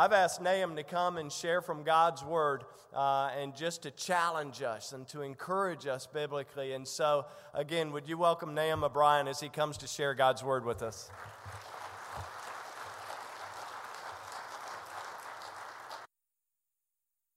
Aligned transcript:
I've 0.00 0.14
asked 0.14 0.40
Nahum 0.40 0.76
to 0.76 0.82
come 0.82 1.18
and 1.18 1.30
share 1.30 1.60
from 1.60 1.82
God's 1.82 2.24
Word 2.24 2.64
uh, 2.96 3.32
and 3.38 3.54
just 3.54 3.82
to 3.82 3.90
challenge 3.90 4.62
us 4.62 4.94
and 4.94 5.06
to 5.08 5.20
encourage 5.20 5.86
us 5.86 6.06
biblically. 6.06 6.72
And 6.72 6.88
so, 6.88 7.26
again, 7.52 7.92
would 7.92 8.08
you 8.08 8.16
welcome 8.16 8.54
Nahum 8.54 8.82
O'Brien 8.82 9.28
as 9.28 9.40
he 9.40 9.50
comes 9.50 9.76
to 9.76 9.86
share 9.86 10.14
God's 10.14 10.42
Word 10.42 10.64
with 10.64 10.80
us? 10.80 11.10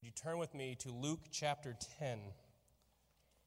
You 0.01 0.11
turn 0.11 0.37
with 0.37 0.53
me 0.53 0.77
to 0.83 0.89
Luke 0.89 1.25
chapter 1.33 1.75
10. 1.99 2.17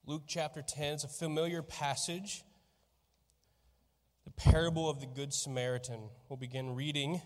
Luke 0.04 0.24
chapter 0.26 0.60
10 0.60 0.92
is 0.92 1.04
a 1.04 1.08
familiar 1.08 1.62
passage, 1.62 2.42
the 4.26 4.30
parable 4.32 4.90
of 4.90 5.00
the 5.00 5.06
Good 5.06 5.32
Samaritan. 5.32 6.10
We'll 6.28 6.36
begin 6.36 6.74
reading 6.74 7.22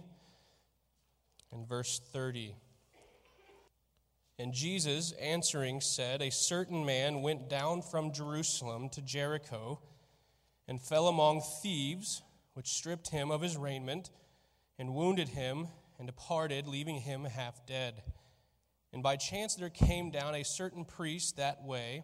in 1.53 1.67
verse 1.67 2.01
30. 2.13 2.55
And 4.39 4.55
Jesus, 4.55 5.13
answering, 5.13 5.81
said, 5.81 6.23
A 6.23 6.31
certain 6.31 6.87
man 6.87 7.21
went 7.21 7.51
down 7.51 7.83
from 7.83 8.13
Jerusalem 8.13 8.89
to 8.91 9.03
Jericho 9.03 9.81
and 10.67 10.81
fell 10.81 11.09
among 11.09 11.43
thieves, 11.63 12.23
which 12.55 12.69
stripped 12.69 13.09
him 13.09 13.31
of 13.31 13.43
his 13.43 13.57
raiment 13.57 14.11
and 14.79 14.95
wounded 14.95 15.29
him 15.29 15.69
and 15.99 16.07
departed, 16.07 16.67
leaving 16.67 16.97
him 16.97 17.25
half 17.25 17.67
dead. 17.67 18.03
And 18.93 19.03
by 19.03 19.17
chance 19.17 19.55
there 19.55 19.69
came 19.69 20.11
down 20.11 20.35
a 20.35 20.43
certain 20.43 20.85
priest 20.85 21.37
that 21.37 21.63
way, 21.63 22.03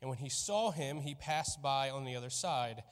and 0.00 0.08
when 0.08 0.18
he 0.18 0.28
saw 0.28 0.70
him, 0.70 0.98
he 0.98 1.14
passed 1.14 1.62
by 1.62 1.90
on 1.90 2.04
the 2.04 2.16
other 2.16 2.30
side. 2.30 2.82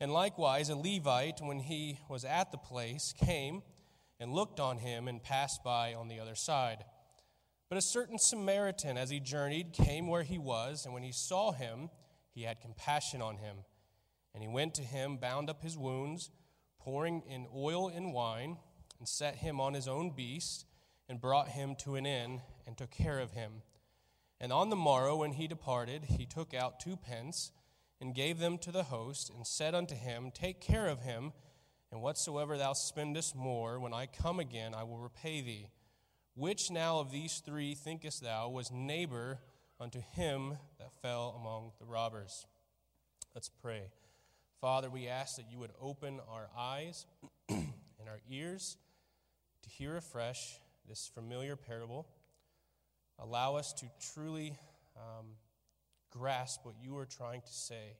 And 0.00 0.12
likewise 0.12 0.70
a 0.70 0.74
Levite, 0.74 1.40
when 1.40 1.60
he 1.60 2.00
was 2.08 2.24
at 2.24 2.50
the 2.50 2.58
place, 2.58 3.14
came 3.16 3.62
and 4.24 4.32
looked 4.32 4.58
on 4.58 4.78
him 4.78 5.06
and 5.06 5.22
passed 5.22 5.62
by 5.62 5.92
on 5.92 6.08
the 6.08 6.18
other 6.18 6.34
side. 6.34 6.82
But 7.68 7.76
a 7.76 7.82
certain 7.82 8.18
Samaritan, 8.18 8.96
as 8.96 9.10
he 9.10 9.20
journeyed, 9.20 9.74
came 9.74 10.08
where 10.08 10.22
he 10.22 10.38
was, 10.38 10.86
and 10.86 10.94
when 10.94 11.02
he 11.02 11.12
saw 11.12 11.52
him, 11.52 11.90
he 12.30 12.44
had 12.44 12.58
compassion 12.58 13.20
on 13.20 13.36
him. 13.36 13.58
And 14.32 14.42
he 14.42 14.48
went 14.48 14.72
to 14.76 14.82
him, 14.82 15.18
bound 15.18 15.50
up 15.50 15.60
his 15.60 15.76
wounds, 15.76 16.30
pouring 16.78 17.22
in 17.28 17.46
oil 17.54 17.88
and 17.88 18.14
wine, 18.14 18.56
and 18.98 19.06
set 19.06 19.36
him 19.36 19.60
on 19.60 19.74
his 19.74 19.86
own 19.86 20.08
beast, 20.08 20.64
and 21.06 21.20
brought 21.20 21.48
him 21.48 21.76
to 21.80 21.96
an 21.96 22.06
inn, 22.06 22.40
and 22.66 22.78
took 22.78 22.90
care 22.90 23.18
of 23.18 23.32
him. 23.32 23.60
And 24.40 24.54
on 24.54 24.70
the 24.70 24.74
morrow, 24.74 25.16
when 25.16 25.32
he 25.32 25.46
departed, 25.46 26.04
he 26.06 26.24
took 26.24 26.54
out 26.54 26.80
two 26.80 26.96
pence, 26.96 27.50
and 28.00 28.14
gave 28.14 28.38
them 28.38 28.56
to 28.56 28.72
the 28.72 28.84
host, 28.84 29.28
and 29.28 29.46
said 29.46 29.74
unto 29.74 29.94
him, 29.94 30.30
Take 30.32 30.62
care 30.62 30.86
of 30.86 31.00
him 31.00 31.34
and 31.94 32.02
whatsoever 32.02 32.58
thou 32.58 32.72
spendest 32.72 33.36
more, 33.36 33.78
when 33.78 33.94
I 33.94 34.06
come 34.06 34.40
again, 34.40 34.74
I 34.74 34.82
will 34.82 34.98
repay 34.98 35.40
thee. 35.42 35.68
Which 36.34 36.68
now 36.68 36.98
of 36.98 37.12
these 37.12 37.40
three 37.46 37.76
thinkest 37.76 38.20
thou 38.20 38.48
was 38.48 38.72
neighbor 38.72 39.38
unto 39.78 40.00
him 40.00 40.58
that 40.80 40.92
fell 41.02 41.36
among 41.40 41.70
the 41.78 41.84
robbers? 41.84 42.46
Let's 43.32 43.48
pray. 43.48 43.92
Father, 44.60 44.90
we 44.90 45.06
ask 45.06 45.36
that 45.36 45.44
you 45.48 45.60
would 45.60 45.70
open 45.80 46.18
our 46.28 46.48
eyes 46.58 47.06
and 47.48 48.08
our 48.08 48.18
ears 48.28 48.76
to 49.62 49.68
hear 49.68 49.96
afresh 49.96 50.58
this 50.88 51.08
familiar 51.14 51.54
parable. 51.54 52.08
Allow 53.20 53.54
us 53.54 53.72
to 53.74 53.86
truly 54.12 54.58
um, 54.96 55.26
grasp 56.10 56.64
what 56.64 56.74
you 56.82 56.98
are 56.98 57.06
trying 57.06 57.42
to 57.42 57.52
say 57.52 57.98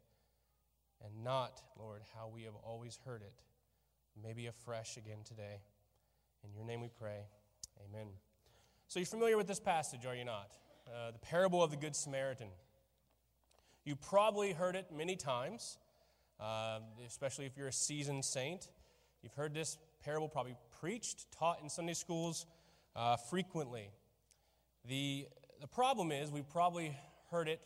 and 1.05 1.23
not, 1.23 1.63
Lord, 1.79 2.03
how 2.17 2.29
we 2.35 2.43
have 2.43 2.57
always 2.65 2.99
heard 3.05 3.23
it 3.23 3.35
maybe 4.23 4.47
afresh 4.47 4.97
again 4.97 5.19
today. 5.25 5.61
In 6.45 6.55
your 6.55 6.65
name 6.65 6.81
we 6.81 6.89
pray. 6.89 7.21
Amen. 7.89 8.07
So, 8.89 8.99
you're 8.99 9.07
familiar 9.07 9.37
with 9.37 9.47
this 9.47 9.61
passage, 9.61 10.07
are 10.07 10.15
you 10.15 10.25
not? 10.25 10.53
Uh, 10.87 11.11
the 11.11 11.19
parable 11.19 11.63
of 11.63 11.71
the 11.71 11.77
Good 11.77 11.97
Samaritan. 11.97 12.49
You 13.85 13.97
probably 13.97 14.53
heard 14.53 14.77
it 14.77 14.87
many 14.95 15.17
times, 15.17 15.79
uh, 16.41 16.81
especially 17.07 17.47
if 17.47 17.57
you're 17.57 17.69
a 17.69 17.73
seasoned 17.73 18.25
saint. 18.25 18.69
You've 19.23 19.35
heard 19.35 19.55
this 19.55 19.79
parable 20.05 20.29
probably 20.29 20.57
preached, 20.81 21.31
taught 21.33 21.61
in 21.63 21.69
Sunday 21.69 21.95
schools 21.95 22.47
uh, 22.95 23.17
frequently. 23.17 23.91
The, 24.87 25.27
the 25.61 25.67
problem 25.67 26.13
is, 26.13 26.31
we've 26.31 26.49
probably 26.49 26.97
heard 27.31 27.49
it 27.49 27.61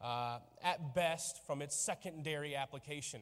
uh, 0.00 0.38
at 0.62 0.94
best 0.94 1.44
from 1.46 1.62
its 1.62 1.76
secondary 1.76 2.56
application. 2.56 3.20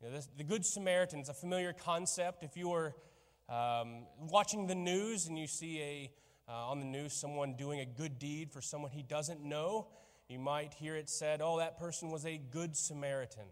You 0.00 0.08
know, 0.08 0.14
this, 0.14 0.28
the 0.36 0.44
Good 0.44 0.64
Samaritan 0.66 1.20
is 1.20 1.28
a 1.28 1.34
familiar 1.34 1.72
concept. 1.72 2.42
If 2.42 2.56
you 2.56 2.72
are 2.72 2.94
um, 3.48 4.06
watching 4.28 4.66
the 4.66 4.74
news 4.74 5.26
and 5.26 5.38
you 5.38 5.46
see 5.46 5.80
a, 5.80 6.12
uh, 6.50 6.70
on 6.70 6.80
the 6.80 6.86
news 6.86 7.14
someone 7.14 7.54
doing 7.54 7.80
a 7.80 7.86
good 7.86 8.18
deed 8.18 8.52
for 8.52 8.60
someone 8.60 8.90
he 8.90 9.02
doesn't 9.02 9.42
know, 9.42 9.88
you 10.28 10.38
might 10.38 10.74
hear 10.74 10.96
it 10.96 11.08
said, 11.08 11.40
oh, 11.42 11.58
that 11.58 11.78
person 11.78 12.10
was 12.10 12.26
a 12.26 12.36
good 12.36 12.76
Samaritan. 12.76 13.46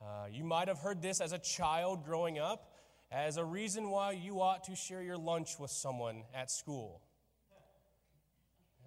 Uh, 0.00 0.26
you 0.30 0.44
might 0.44 0.68
have 0.68 0.78
heard 0.78 1.02
this 1.02 1.20
as 1.20 1.32
a 1.32 1.38
child 1.38 2.04
growing 2.04 2.38
up 2.38 2.72
as 3.10 3.36
a 3.36 3.44
reason 3.44 3.90
why 3.90 4.12
you 4.12 4.40
ought 4.40 4.64
to 4.64 4.76
share 4.76 5.02
your 5.02 5.18
lunch 5.18 5.58
with 5.58 5.70
someone 5.70 6.22
at 6.34 6.50
school. 6.50 7.02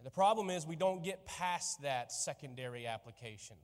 The 0.03 0.09
problem 0.11 0.49
is 0.49 0.65
we 0.65 0.75
don't 0.75 1.03
get 1.03 1.25
past 1.27 1.83
that 1.83 2.11
secondary 2.11 2.87
application. 2.87 3.57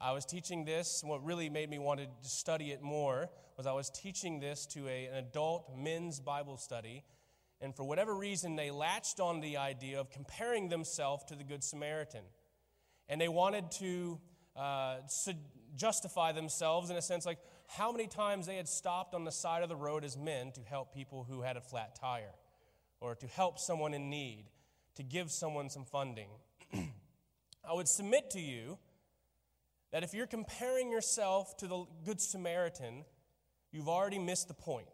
I 0.00 0.12
was 0.12 0.24
teaching 0.24 0.64
this, 0.64 1.02
what 1.04 1.24
really 1.24 1.50
made 1.50 1.68
me 1.68 1.78
want 1.78 2.00
to 2.00 2.06
study 2.28 2.70
it 2.70 2.82
more 2.82 3.28
was 3.56 3.66
I 3.66 3.72
was 3.72 3.90
teaching 3.90 4.38
this 4.38 4.64
to 4.66 4.86
a, 4.86 5.06
an 5.06 5.16
adult 5.16 5.76
men's 5.76 6.20
Bible 6.20 6.56
study, 6.56 7.02
and 7.60 7.74
for 7.74 7.82
whatever 7.82 8.14
reason, 8.14 8.54
they 8.54 8.70
latched 8.70 9.18
on 9.18 9.40
the 9.40 9.56
idea 9.56 9.98
of 9.98 10.10
comparing 10.10 10.68
themselves 10.68 11.24
to 11.24 11.34
the 11.34 11.42
Good 11.42 11.64
Samaritan. 11.64 12.22
And 13.08 13.20
they 13.20 13.26
wanted 13.26 13.72
to 13.72 14.20
uh, 14.54 14.98
justify 15.74 16.30
themselves 16.30 16.90
in 16.90 16.96
a 16.96 17.02
sense 17.02 17.26
like 17.26 17.38
how 17.66 17.90
many 17.90 18.06
times 18.06 18.46
they 18.46 18.56
had 18.56 18.68
stopped 18.68 19.14
on 19.14 19.24
the 19.24 19.32
side 19.32 19.64
of 19.64 19.68
the 19.68 19.76
road 19.76 20.04
as 20.04 20.16
men 20.16 20.52
to 20.52 20.60
help 20.60 20.94
people 20.94 21.26
who 21.28 21.42
had 21.42 21.56
a 21.56 21.60
flat 21.60 21.96
tire, 22.00 22.34
or 23.00 23.16
to 23.16 23.26
help 23.26 23.58
someone 23.58 23.94
in 23.94 24.08
need, 24.08 24.44
to 24.94 25.02
give 25.02 25.32
someone 25.32 25.68
some 25.68 25.84
funding. 25.84 26.28
I 26.72 27.72
would 27.72 27.88
submit 27.88 28.30
to 28.30 28.40
you 28.40 28.78
that 29.92 30.02
if 30.02 30.14
you're 30.14 30.26
comparing 30.26 30.90
yourself 30.90 31.56
to 31.58 31.66
the 31.66 31.84
Good 32.04 32.20
Samaritan, 32.20 33.04
you've 33.72 33.88
already 33.88 34.18
missed 34.18 34.48
the 34.48 34.54
point. 34.54 34.88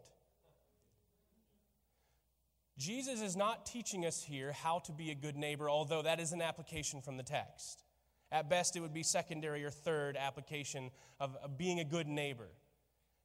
Jesus 2.77 3.21
is 3.21 3.35
not 3.35 3.65
teaching 3.65 4.05
us 4.05 4.23
here 4.23 4.51
how 4.51 4.79
to 4.79 4.91
be 4.91 5.11
a 5.11 5.15
good 5.15 5.37
neighbor, 5.37 5.69
although 5.69 6.01
that 6.01 6.19
is 6.19 6.33
an 6.33 6.41
application 6.41 7.01
from 7.01 7.15
the 7.17 7.23
text. 7.23 7.83
At 8.31 8.49
best, 8.49 8.75
it 8.75 8.81
would 8.81 8.93
be 8.93 9.03
secondary 9.03 9.63
or 9.63 9.69
third 9.69 10.17
application 10.17 10.91
of, 11.19 11.37
being 11.57 11.79
a 11.79 11.85
good 11.85 12.07
neighbor. 12.07 12.49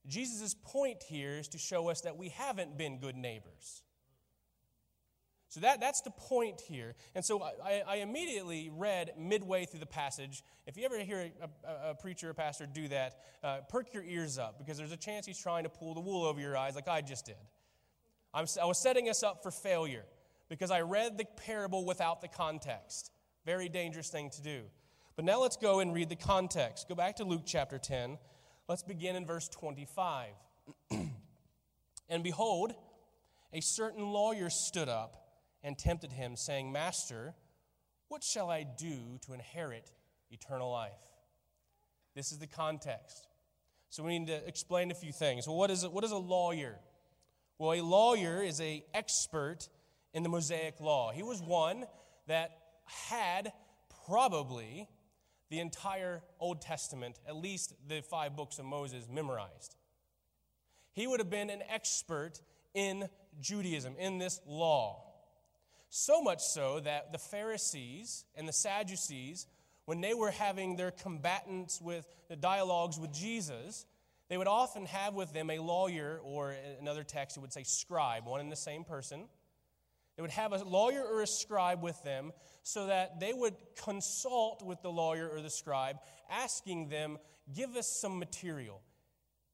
Jesus' 0.06 0.54
point 0.54 1.02
here 1.02 1.38
is 1.38 1.48
to 1.48 1.58
show 1.58 1.88
us 1.88 2.02
that 2.02 2.16
we 2.16 2.28
haven't 2.28 2.78
been 2.78 2.98
good 2.98 3.16
neighbors. 3.16 3.82
So 5.50 5.58
that, 5.60 5.80
that's 5.80 6.00
the 6.00 6.12
point 6.12 6.60
here. 6.60 6.94
And 7.16 7.24
so 7.24 7.42
I, 7.42 7.82
I 7.84 7.96
immediately 7.96 8.70
read 8.72 9.10
midway 9.18 9.64
through 9.64 9.80
the 9.80 9.86
passage. 9.86 10.44
If 10.64 10.76
you 10.76 10.84
ever 10.84 10.96
hear 11.00 11.28
a, 11.42 11.68
a, 11.68 11.90
a 11.90 11.94
preacher 11.96 12.30
or 12.30 12.34
pastor 12.34 12.66
do 12.72 12.86
that, 12.86 13.16
uh, 13.42 13.58
perk 13.68 13.92
your 13.92 14.04
ears 14.04 14.38
up 14.38 14.58
because 14.58 14.78
there's 14.78 14.92
a 14.92 14.96
chance 14.96 15.26
he's 15.26 15.42
trying 15.42 15.64
to 15.64 15.68
pull 15.68 15.92
the 15.94 16.00
wool 16.00 16.24
over 16.24 16.40
your 16.40 16.56
eyes 16.56 16.76
like 16.76 16.86
I 16.86 17.00
just 17.00 17.26
did. 17.26 17.34
I'm, 18.32 18.46
I 18.62 18.64
was 18.64 18.78
setting 18.78 19.08
us 19.08 19.24
up 19.24 19.42
for 19.42 19.50
failure 19.50 20.04
because 20.48 20.70
I 20.70 20.82
read 20.82 21.18
the 21.18 21.24
parable 21.24 21.84
without 21.84 22.20
the 22.20 22.28
context. 22.28 23.10
Very 23.44 23.68
dangerous 23.68 24.08
thing 24.08 24.30
to 24.30 24.42
do. 24.42 24.60
But 25.16 25.24
now 25.24 25.40
let's 25.42 25.56
go 25.56 25.80
and 25.80 25.92
read 25.92 26.10
the 26.10 26.16
context. 26.16 26.88
Go 26.88 26.94
back 26.94 27.16
to 27.16 27.24
Luke 27.24 27.42
chapter 27.44 27.76
10. 27.76 28.18
Let's 28.68 28.84
begin 28.84 29.16
in 29.16 29.26
verse 29.26 29.48
25. 29.48 30.28
and 32.08 32.22
behold, 32.22 32.72
a 33.52 33.60
certain 33.60 34.12
lawyer 34.12 34.48
stood 34.48 34.88
up 34.88 35.26
and 35.62 35.76
tempted 35.76 36.12
him, 36.12 36.36
saying, 36.36 36.72
Master, 36.72 37.34
what 38.08 38.24
shall 38.24 38.50
I 38.50 38.64
do 38.64 39.18
to 39.26 39.32
inherit 39.32 39.90
eternal 40.30 40.70
life? 40.70 40.92
This 42.14 42.32
is 42.32 42.38
the 42.38 42.46
context. 42.46 43.28
So 43.88 44.02
we 44.02 44.18
need 44.18 44.28
to 44.28 44.46
explain 44.46 44.90
a 44.90 44.94
few 44.94 45.12
things. 45.12 45.46
Well, 45.46 45.56
what 45.56 45.70
is, 45.70 45.86
what 45.86 46.04
is 46.04 46.12
a 46.12 46.16
lawyer? 46.16 46.76
Well, 47.58 47.72
a 47.72 47.82
lawyer 47.82 48.42
is 48.42 48.60
an 48.60 48.82
expert 48.94 49.68
in 50.14 50.22
the 50.22 50.28
Mosaic 50.28 50.80
law. 50.80 51.12
He 51.12 51.22
was 51.22 51.42
one 51.42 51.84
that 52.26 52.52
had 52.86 53.52
probably 54.06 54.88
the 55.50 55.60
entire 55.60 56.22
Old 56.38 56.62
Testament, 56.62 57.18
at 57.28 57.36
least 57.36 57.74
the 57.88 58.00
five 58.00 58.36
books 58.36 58.58
of 58.58 58.64
Moses, 58.64 59.08
memorized. 59.10 59.76
He 60.92 61.06
would 61.06 61.20
have 61.20 61.30
been 61.30 61.50
an 61.50 61.62
expert 61.68 62.40
in 62.74 63.08
Judaism, 63.40 63.94
in 63.98 64.18
this 64.18 64.40
law. 64.46 65.09
So 65.90 66.22
much 66.22 66.40
so 66.40 66.80
that 66.80 67.12
the 67.12 67.18
Pharisees 67.18 68.24
and 68.36 68.48
the 68.48 68.52
Sadducees, 68.52 69.46
when 69.86 70.00
they 70.00 70.14
were 70.14 70.30
having 70.30 70.76
their 70.76 70.92
combatants 70.92 71.80
with 71.80 72.06
the 72.28 72.36
dialogues 72.36 72.98
with 72.98 73.12
Jesus, 73.12 73.86
they 74.28 74.38
would 74.38 74.46
often 74.46 74.86
have 74.86 75.14
with 75.14 75.32
them 75.32 75.50
a 75.50 75.58
lawyer, 75.58 76.20
or 76.22 76.54
another 76.80 77.02
text, 77.02 77.36
it 77.36 77.40
would 77.40 77.52
say 77.52 77.64
scribe, 77.64 78.24
one 78.24 78.40
and 78.40 78.52
the 78.52 78.56
same 78.56 78.84
person. 78.84 79.24
They 80.16 80.22
would 80.22 80.30
have 80.30 80.52
a 80.52 80.62
lawyer 80.62 81.02
or 81.02 81.22
a 81.22 81.26
scribe 81.26 81.82
with 81.82 82.00
them 82.04 82.32
so 82.62 82.86
that 82.86 83.18
they 83.18 83.32
would 83.32 83.56
consult 83.82 84.62
with 84.64 84.80
the 84.82 84.92
lawyer 84.92 85.28
or 85.28 85.40
the 85.40 85.50
scribe, 85.50 85.96
asking 86.30 86.88
them, 86.88 87.18
Give 87.52 87.74
us 87.74 87.98
some 88.00 88.20
material. 88.20 88.80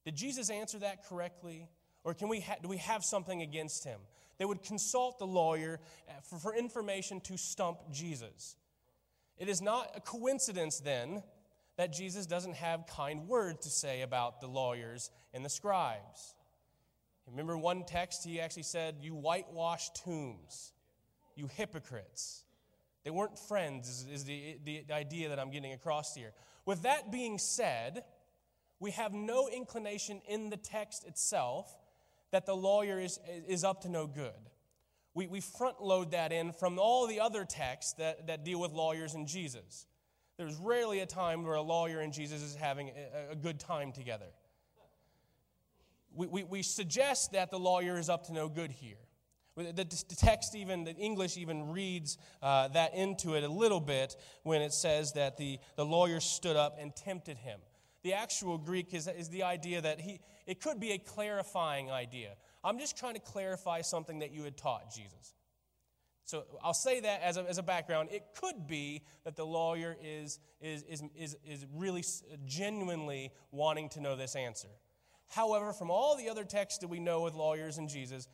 Did 0.04 0.16
Jesus 0.16 0.50
answer 0.50 0.80
that 0.80 1.06
correctly? 1.06 1.66
Or 2.04 2.12
can 2.12 2.28
we 2.28 2.40
ha- 2.40 2.56
do 2.60 2.68
we 2.68 2.76
have 2.76 3.02
something 3.04 3.40
against 3.40 3.84
him? 3.84 4.00
They 4.38 4.44
would 4.44 4.62
consult 4.62 5.18
the 5.18 5.26
lawyer 5.26 5.80
uh, 6.08 6.12
for, 6.22 6.38
for 6.38 6.54
information 6.54 7.20
to 7.22 7.36
stump 7.36 7.78
Jesus. 7.90 8.56
It 9.38 9.48
is 9.48 9.60
not 9.60 9.90
a 9.94 10.00
coincidence 10.00 10.80
then 10.80 11.22
that 11.76 11.92
Jesus 11.92 12.26
doesn't 12.26 12.56
have 12.56 12.86
kind 12.86 13.28
words 13.28 13.60
to 13.60 13.70
say 13.70 14.02
about 14.02 14.40
the 14.40 14.46
lawyers 14.46 15.10
and 15.34 15.44
the 15.44 15.50
scribes. 15.50 16.34
Remember 17.28 17.58
one 17.58 17.84
text, 17.84 18.24
he 18.24 18.40
actually 18.40 18.62
said, 18.62 18.96
You 19.00 19.14
whitewash 19.14 19.90
tombs, 19.90 20.72
you 21.34 21.48
hypocrites. 21.48 22.44
They 23.04 23.10
weren't 23.10 23.38
friends, 23.38 23.88
is, 23.88 24.06
is 24.12 24.24
the, 24.24 24.58
the 24.64 24.84
idea 24.92 25.28
that 25.28 25.38
I'm 25.38 25.50
getting 25.50 25.72
across 25.72 26.14
here. 26.14 26.32
With 26.64 26.82
that 26.82 27.12
being 27.12 27.38
said, 27.38 28.04
we 28.80 28.90
have 28.92 29.12
no 29.12 29.48
inclination 29.48 30.20
in 30.28 30.50
the 30.50 30.56
text 30.56 31.06
itself 31.06 31.72
that 32.36 32.44
the 32.44 32.54
lawyer 32.54 33.00
is, 33.00 33.18
is 33.48 33.64
up 33.64 33.80
to 33.80 33.88
no 33.88 34.06
good. 34.06 34.30
We, 35.14 35.26
we 35.26 35.40
front 35.40 35.80
load 35.80 36.10
that 36.10 36.32
in 36.32 36.52
from 36.52 36.78
all 36.78 37.06
the 37.06 37.20
other 37.20 37.46
texts 37.46 37.94
that, 37.94 38.26
that 38.26 38.44
deal 38.44 38.60
with 38.60 38.72
lawyers 38.72 39.14
and 39.14 39.26
Jesus. 39.26 39.86
There's 40.36 40.54
rarely 40.56 41.00
a 41.00 41.06
time 41.06 41.44
where 41.44 41.54
a 41.54 41.62
lawyer 41.62 42.00
and 42.00 42.12
Jesus 42.12 42.42
is 42.42 42.54
having 42.54 42.90
a, 42.90 43.32
a 43.32 43.34
good 43.34 43.58
time 43.58 43.90
together. 43.90 44.26
We, 46.14 46.26
we, 46.26 46.44
we 46.44 46.62
suggest 46.62 47.32
that 47.32 47.50
the 47.50 47.58
lawyer 47.58 47.98
is 47.98 48.10
up 48.10 48.26
to 48.26 48.34
no 48.34 48.50
good 48.50 48.70
here. 48.70 48.98
The, 49.56 49.86
text, 50.18 50.54
even, 50.54 50.84
the 50.84 50.94
English 50.94 51.38
even 51.38 51.70
reads 51.70 52.18
uh, 52.42 52.68
that 52.68 52.94
into 52.94 53.32
it 53.32 53.44
a 53.44 53.48
little 53.48 53.80
bit 53.80 54.14
when 54.42 54.60
it 54.60 54.74
says 54.74 55.14
that 55.14 55.38
the, 55.38 55.58
the 55.76 55.86
lawyer 55.86 56.20
stood 56.20 56.56
up 56.56 56.76
and 56.78 56.94
tempted 56.94 57.38
him. 57.38 57.60
The 58.02 58.14
actual 58.14 58.58
Greek 58.58 58.94
is, 58.94 59.08
is 59.08 59.28
the 59.28 59.42
idea 59.42 59.80
that 59.80 60.00
he, 60.00 60.20
it 60.46 60.60
could 60.60 60.78
be 60.78 60.92
a 60.92 60.98
clarifying 60.98 61.90
idea. 61.90 62.34
I'm 62.62 62.78
just 62.78 62.96
trying 62.96 63.14
to 63.14 63.20
clarify 63.20 63.80
something 63.80 64.20
that 64.20 64.32
you 64.32 64.44
had 64.44 64.56
taught, 64.56 64.92
Jesus. 64.94 65.34
So 66.24 66.44
I'll 66.62 66.74
say 66.74 67.00
that 67.00 67.22
as 67.22 67.36
a, 67.36 67.48
as 67.48 67.58
a 67.58 67.62
background. 67.62 68.08
It 68.10 68.24
could 68.40 68.66
be 68.66 69.02
that 69.24 69.36
the 69.36 69.46
lawyer 69.46 69.96
is, 70.02 70.40
is, 70.60 70.82
is, 70.82 71.02
is, 71.16 71.36
is 71.46 71.66
really 71.74 72.04
genuinely 72.44 73.30
wanting 73.52 73.88
to 73.90 74.00
know 74.00 74.16
this 74.16 74.34
answer. 74.34 74.68
However, 75.28 75.72
from 75.72 75.90
all 75.90 76.16
the 76.16 76.28
other 76.28 76.44
texts 76.44 76.80
that 76.80 76.88
we 76.88 76.98
know 76.98 77.22
with 77.22 77.34
lawyers 77.34 77.78
and 77.78 77.88
Jesus, 77.88 78.28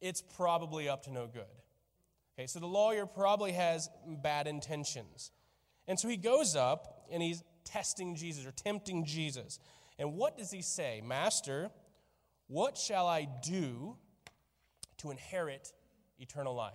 it's 0.00 0.22
probably 0.22 0.88
up 0.88 1.04
to 1.04 1.12
no 1.12 1.28
good. 1.28 1.44
Okay, 2.36 2.46
so 2.48 2.58
the 2.58 2.66
lawyer 2.66 3.06
probably 3.06 3.52
has 3.52 3.88
bad 4.06 4.46
intentions. 4.46 5.30
And 5.88 5.98
so 5.98 6.08
he 6.08 6.16
goes 6.16 6.56
up 6.56 7.06
and 7.10 7.22
he's 7.22 7.42
testing 7.66 8.16
Jesus 8.16 8.46
or 8.46 8.52
tempting 8.52 9.04
Jesus. 9.04 9.58
And 9.98 10.14
what 10.14 10.38
does 10.38 10.50
he 10.50 10.62
say? 10.62 11.02
Master, 11.04 11.70
what 12.46 12.78
shall 12.78 13.06
I 13.06 13.28
do 13.42 13.96
to 14.98 15.10
inherit 15.10 15.72
eternal 16.18 16.54
life? 16.54 16.72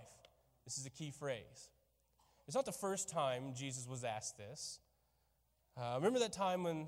This 0.65 0.77
is 0.77 0.85
a 0.85 0.89
key 0.91 1.11
phrase. 1.11 1.69
It's 2.45 2.55
not 2.55 2.65
the 2.65 2.71
first 2.71 3.09
time 3.09 3.53
Jesus 3.55 3.87
was 3.87 4.03
asked 4.03 4.37
this. 4.37 4.79
Uh, 5.77 5.93
remember 5.95 6.19
that 6.19 6.33
time 6.33 6.63
when 6.63 6.87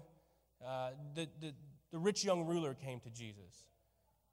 uh, 0.66 0.90
the, 1.16 1.28
the, 1.40 1.54
the 1.92 1.98
rich 1.98 2.24
young 2.24 2.46
ruler 2.46 2.74
came 2.74 3.00
to 3.00 3.10
Jesus? 3.10 3.66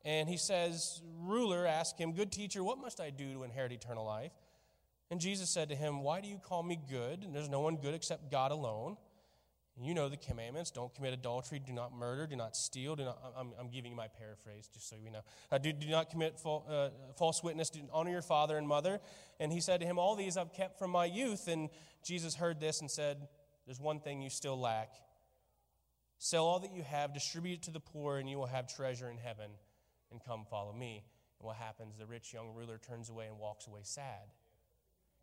And 0.04 0.28
he 0.28 0.36
says, 0.36 1.02
Ruler 1.20 1.66
ask 1.66 1.96
him, 1.96 2.12
Good 2.12 2.32
teacher, 2.32 2.64
what 2.64 2.78
must 2.78 3.00
I 3.00 3.10
do 3.10 3.34
to 3.34 3.44
inherit 3.44 3.72
eternal 3.72 4.04
life? 4.04 4.32
And 5.10 5.20
Jesus 5.20 5.50
said 5.50 5.68
to 5.68 5.74
him, 5.74 6.02
Why 6.02 6.20
do 6.20 6.28
you 6.28 6.38
call 6.38 6.62
me 6.62 6.78
good? 6.88 7.24
And 7.24 7.34
there's 7.34 7.48
no 7.48 7.60
one 7.60 7.76
good 7.76 7.94
except 7.94 8.30
God 8.30 8.50
alone. 8.50 8.96
You 9.76 9.94
know 9.94 10.08
the 10.08 10.16
commandments 10.16 10.70
don't 10.70 10.94
commit 10.94 11.14
adultery, 11.14 11.58
do 11.58 11.72
not 11.72 11.94
murder, 11.94 12.26
do 12.26 12.36
not 12.36 12.56
steal. 12.56 12.96
Do 12.96 13.04
not, 13.04 13.18
I'm, 13.36 13.52
I'm 13.58 13.70
giving 13.70 13.92
you 13.92 13.96
my 13.96 14.08
paraphrase 14.08 14.68
just 14.72 14.88
so 14.90 14.96
you 15.02 15.10
know. 15.10 15.20
Uh, 15.50 15.58
do, 15.58 15.72
do 15.72 15.88
not 15.88 16.10
commit 16.10 16.38
fal, 16.38 16.66
uh, 16.68 16.88
false 17.16 17.42
witness, 17.42 17.70
do, 17.70 17.80
honor 17.92 18.10
your 18.10 18.22
father 18.22 18.58
and 18.58 18.68
mother. 18.68 19.00
And 19.38 19.52
he 19.52 19.60
said 19.60 19.80
to 19.80 19.86
him, 19.86 19.98
All 19.98 20.16
these 20.16 20.36
I've 20.36 20.52
kept 20.52 20.78
from 20.78 20.90
my 20.90 21.06
youth. 21.06 21.48
And 21.48 21.70
Jesus 22.04 22.34
heard 22.34 22.60
this 22.60 22.80
and 22.80 22.90
said, 22.90 23.28
There's 23.66 23.80
one 23.80 24.00
thing 24.00 24.20
you 24.20 24.28
still 24.28 24.60
lack. 24.60 24.92
Sell 26.18 26.44
all 26.44 26.58
that 26.60 26.72
you 26.72 26.82
have, 26.82 27.14
distribute 27.14 27.54
it 27.54 27.62
to 27.62 27.70
the 27.70 27.80
poor, 27.80 28.18
and 28.18 28.28
you 28.28 28.36
will 28.36 28.46
have 28.46 28.66
treasure 28.66 29.08
in 29.08 29.16
heaven. 29.16 29.50
And 30.10 30.20
come 30.22 30.44
follow 30.50 30.74
me. 30.74 31.04
And 31.38 31.46
what 31.46 31.56
happens? 31.56 31.96
The 31.96 32.06
rich 32.06 32.34
young 32.34 32.52
ruler 32.54 32.76
turns 32.76 33.08
away 33.08 33.28
and 33.28 33.38
walks 33.38 33.66
away 33.66 33.80
sad 33.84 34.32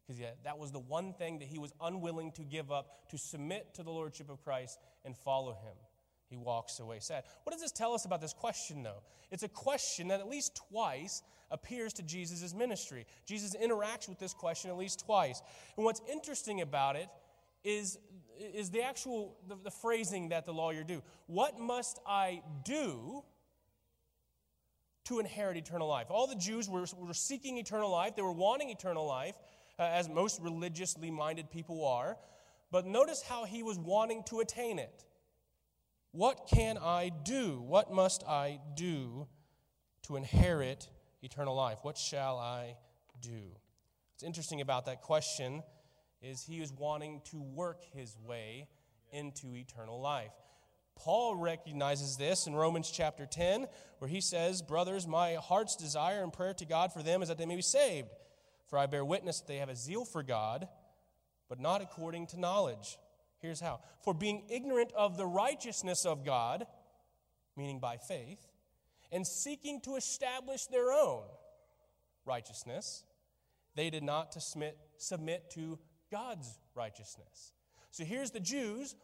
because 0.07 0.21
that 0.43 0.57
was 0.57 0.71
the 0.71 0.79
one 0.79 1.13
thing 1.13 1.39
that 1.39 1.47
he 1.47 1.59
was 1.59 1.73
unwilling 1.81 2.31
to 2.33 2.43
give 2.43 2.71
up 2.71 3.09
to 3.09 3.17
submit 3.17 3.73
to 3.73 3.83
the 3.83 3.91
lordship 3.91 4.29
of 4.29 4.41
Christ 4.41 4.79
and 5.03 5.15
follow 5.17 5.51
him. 5.51 5.75
He 6.29 6.37
walks 6.37 6.79
away 6.79 6.99
sad. 6.99 7.23
What 7.43 7.53
does 7.53 7.61
this 7.61 7.71
tell 7.71 7.93
us 7.93 8.05
about 8.05 8.21
this 8.21 8.33
question, 8.33 8.83
though? 8.83 9.01
It's 9.31 9.43
a 9.43 9.49
question 9.49 10.09
that 10.09 10.19
at 10.19 10.27
least 10.27 10.59
twice 10.69 11.23
appears 11.51 11.93
to 11.93 12.03
Jesus' 12.03 12.53
ministry. 12.53 13.05
Jesus 13.25 13.55
interacts 13.55 14.09
with 14.09 14.19
this 14.19 14.33
question 14.33 14.69
at 14.69 14.77
least 14.77 14.99
twice. 15.05 15.41
And 15.77 15.85
what's 15.85 16.01
interesting 16.11 16.61
about 16.61 16.95
it 16.95 17.07
is, 17.63 17.97
is 18.39 18.69
the 18.69 18.81
actual 18.81 19.37
the, 19.47 19.55
the 19.55 19.71
phrasing 19.71 20.29
that 20.29 20.45
the 20.45 20.53
lawyer 20.53 20.83
do. 20.83 21.01
What 21.27 21.59
must 21.59 21.99
I 22.05 22.41
do 22.65 23.23
to 25.05 25.19
inherit 25.19 25.55
eternal 25.55 25.87
life? 25.87 26.07
All 26.09 26.27
the 26.27 26.35
Jews 26.35 26.69
were, 26.69 26.85
were 26.97 27.13
seeking 27.13 27.57
eternal 27.57 27.89
life, 27.89 28.15
they 28.15 28.21
were 28.21 28.33
wanting 28.33 28.69
eternal 28.69 29.05
life 29.05 29.35
uh, 29.79 29.83
as 29.83 30.09
most 30.09 30.41
religiously 30.41 31.11
minded 31.11 31.49
people 31.51 31.85
are. 31.85 32.17
But 32.71 32.85
notice 32.85 33.21
how 33.21 33.45
he 33.45 33.63
was 33.63 33.77
wanting 33.77 34.23
to 34.27 34.39
attain 34.39 34.79
it. 34.79 35.05
What 36.11 36.47
can 36.51 36.77
I 36.77 37.11
do? 37.23 37.61
What 37.61 37.91
must 37.91 38.23
I 38.23 38.59
do 38.75 39.27
to 40.03 40.15
inherit 40.15 40.89
eternal 41.21 41.55
life? 41.55 41.79
What 41.83 41.97
shall 41.97 42.37
I 42.37 42.75
do? 43.21 43.51
What's 44.13 44.23
interesting 44.23 44.61
about 44.61 44.85
that 44.87 45.01
question 45.01 45.63
is 46.21 46.41
he 46.41 46.61
is 46.61 46.73
wanting 46.73 47.21
to 47.25 47.37
work 47.37 47.83
his 47.93 48.17
way 48.25 48.67
into 49.11 49.55
eternal 49.55 50.01
life. 50.01 50.31
Paul 50.95 51.35
recognizes 51.35 52.17
this 52.17 52.47
in 52.47 52.55
Romans 52.55 52.89
chapter 52.89 53.27
10, 53.27 53.67
where 53.99 54.09
he 54.09 54.19
says, 54.19 54.61
Brothers, 54.61 55.05
my 55.05 55.35
heart's 55.35 55.75
desire 55.75 56.23
and 56.23 56.33
prayer 56.33 56.53
to 56.55 56.65
God 56.65 56.91
for 56.91 57.03
them 57.03 57.21
is 57.21 57.29
that 57.29 57.37
they 57.37 57.45
may 57.45 57.55
be 57.55 57.61
saved. 57.61 58.09
For 58.67 58.77
I 58.77 58.85
bear 58.85 59.05
witness 59.05 59.39
that 59.39 59.47
they 59.47 59.57
have 59.57 59.69
a 59.69 59.75
zeal 59.75 60.05
for 60.05 60.23
God, 60.23 60.67
but 61.49 61.59
not 61.59 61.81
according 61.81 62.27
to 62.27 62.39
knowledge. 62.39 62.97
Here's 63.39 63.59
how. 63.59 63.79
For 64.03 64.13
being 64.13 64.43
ignorant 64.49 64.91
of 64.93 65.17
the 65.17 65.25
righteousness 65.25 66.05
of 66.05 66.25
God, 66.25 66.65
meaning 67.55 67.79
by 67.79 67.97
faith, 67.97 68.45
and 69.11 69.25
seeking 69.25 69.79
to 69.81 69.95
establish 69.95 70.65
their 70.65 70.91
own 70.91 71.23
righteousness, 72.25 73.03
they 73.75 73.89
did 73.89 74.03
not 74.03 74.33
to 74.33 74.41
submit, 74.41 74.77
submit 74.97 75.49
to 75.51 75.79
God's 76.11 76.59
righteousness. 76.75 77.53
So 77.91 78.03
here's 78.03 78.31
the 78.31 78.39
Jews 78.39 78.95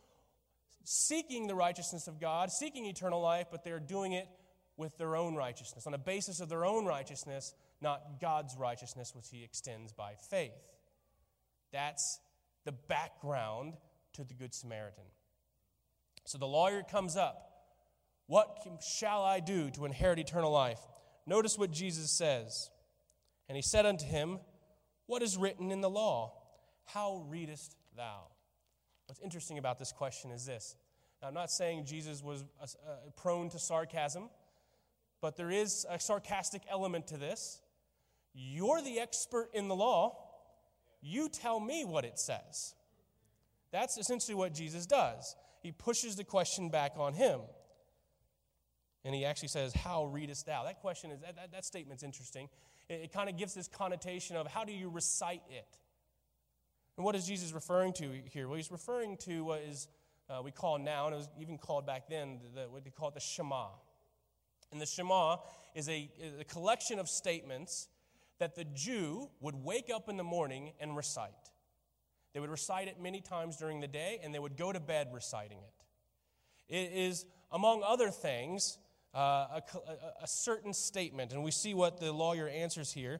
seeking 0.86 1.48
the 1.48 1.56
righteousness 1.56 2.08
of 2.08 2.20
God, 2.20 2.52
seeking 2.52 2.86
eternal 2.86 3.22
life, 3.22 3.48
but 3.50 3.64
they're 3.64 3.80
doing 3.80 4.12
it 4.12 4.28
with 4.76 4.98
their 4.98 5.16
own 5.16 5.36
righteousness, 5.36 5.88
on 5.88 5.94
a 5.94 5.98
basis 6.00 6.40
of 6.40 6.50
their 6.50 6.66
own 6.66 6.86
righteousness, 6.86 7.54
not 7.84 8.20
God's 8.20 8.56
righteousness, 8.58 9.14
which 9.14 9.28
he 9.30 9.44
extends 9.44 9.94
by 9.94 10.16
faith. 10.16 10.54
That's 11.72 12.20
the 12.66 12.72
background 12.72 13.74
to 14.14 14.24
the 14.24 14.34
Good 14.34 14.54
Samaritan. 14.54 15.04
So 16.26 16.38
the 16.38 16.48
lawyer 16.48 16.84
comes 16.84 17.18
up. 17.18 17.50
What 18.28 18.66
shall 18.82 19.24
I 19.24 19.40
do 19.40 19.70
to 19.72 19.86
inherit 19.86 20.18
eternal 20.18 20.52
life? 20.52 20.80
Notice 21.28 21.58
what 21.58 21.72
Jesus 21.72 22.10
says. 22.10 22.70
And 23.50 23.56
he 23.56 23.62
said 23.62 23.86
unto 23.86 24.06
him, 24.06 24.40
What 25.06 25.22
is 25.22 25.38
written 25.38 25.72
in 25.72 25.82
the 25.82 25.90
law? 25.90 26.34
How 26.86 27.26
readest 27.28 27.76
thou? 27.96 28.28
What's 29.08 29.20
interesting 29.22 29.58
about 29.58 29.80
this 29.80 29.92
question 29.92 30.32
is 30.32 30.46
this. 30.46 30.76
Now, 31.22 31.28
I'm 31.28 31.34
not 31.34 31.52
saying 31.52 31.86
Jesus 31.86 32.24
was 32.24 32.44
uh, 32.62 32.66
prone 33.16 33.50
to 33.50 33.60
sarcasm, 33.60 34.30
but 35.22 35.36
there 35.36 35.52
is 35.52 35.86
a 35.90 36.00
sarcastic 36.00 36.62
element 36.70 37.08
to 37.08 37.18
this. 37.18 37.62
You're 38.34 38.82
the 38.82 39.00
expert 39.00 39.50
in 39.54 39.68
the 39.68 39.76
law. 39.76 40.18
You 41.02 41.30
tell 41.30 41.60
me 41.60 41.86
what 41.86 42.06
it 42.06 42.18
says. 42.18 42.76
That's 43.72 43.98
essentially 43.98 44.36
what 44.36 44.54
Jesus 44.54 44.86
does. 44.86 45.36
He 45.62 45.72
pushes 45.72 46.16
the 46.16 46.24
question 46.24 46.70
back 46.70 46.94
on 46.98 47.14
him. 47.14 47.42
And 49.06 49.14
he 49.14 49.26
actually 49.26 49.50
says, 49.50 49.74
How 49.74 50.06
readest 50.06 50.46
thou? 50.46 50.64
That 50.64 50.80
question 50.80 51.12
is, 51.12 51.20
that, 51.22 51.36
that, 51.36 51.52
that 51.52 51.66
statement's 51.66 52.04
interesting. 52.04 52.48
It, 52.88 53.02
it 53.06 53.14
kind 53.14 53.30
of 53.30 53.38
gives 53.38 53.54
this 53.54 53.68
connotation 53.68 54.36
of 54.36 54.48
how 54.48 54.64
do 54.64 54.72
you 54.72 54.90
recite 54.90 55.42
it? 55.50 55.78
And 56.98 57.06
what 57.06 57.16
is 57.16 57.28
Jesus 57.28 57.52
referring 57.52 57.94
to 57.94 58.12
here? 58.26 58.48
Well, 58.48 58.58
he's 58.58 58.72
referring 58.72 59.18
to 59.18 59.44
what 59.44 59.62
is 59.62 59.88
uh, 60.30 60.42
we 60.42 60.52
call 60.52 60.78
now, 60.78 61.08
and 61.08 61.16
it 61.16 61.18
was 61.18 61.30
even 61.40 61.58
called 61.58 61.86
back 61.86 62.08
then, 62.08 62.40
the, 62.56 62.62
what 62.70 62.84
they 62.84 62.90
call 62.90 63.10
it 63.10 63.14
the 63.14 63.20
Shema. 63.20 63.68
And 64.72 64.80
the 64.80 64.86
Shema 64.86 65.38
is 65.76 65.90
a, 65.90 66.10
is 66.20 66.40
a 66.40 66.44
collection 66.44 67.00
of 67.00 67.10
statements 67.10 67.88
that 68.40 68.56
the 68.56 68.66
Jew 68.66 69.30
would 69.40 69.56
wake 69.56 69.90
up 69.94 70.10
in 70.10 70.18
the 70.18 70.24
morning 70.24 70.74
and 70.80 70.96
recite. 70.96 71.32
They 72.34 72.40
would 72.40 72.50
recite 72.50 72.88
it 72.88 73.00
many 73.00 73.22
times 73.22 73.58
during 73.58 73.80
the 73.80 73.88
day, 73.88 74.20
and 74.24 74.34
they 74.34 74.40
would 74.40 74.58
go 74.58 74.72
to 74.72 74.80
bed 74.80 75.10
reciting 75.14 75.60
it. 75.60 76.76
It 76.76 76.92
is, 76.94 77.26
among 77.52 77.84
other 77.84 78.10
things, 78.10 78.78
uh, 79.14 79.60
a, 79.60 79.62
a, 80.24 80.28
certain 80.28 80.74
statement, 80.74 81.34
and 81.34 81.44
we 81.44 81.52
see 81.52 81.76
what 81.76 82.00
the 82.00 82.12
lawyer 82.12 82.48
answers 82.48 82.92
here. 82.92 83.20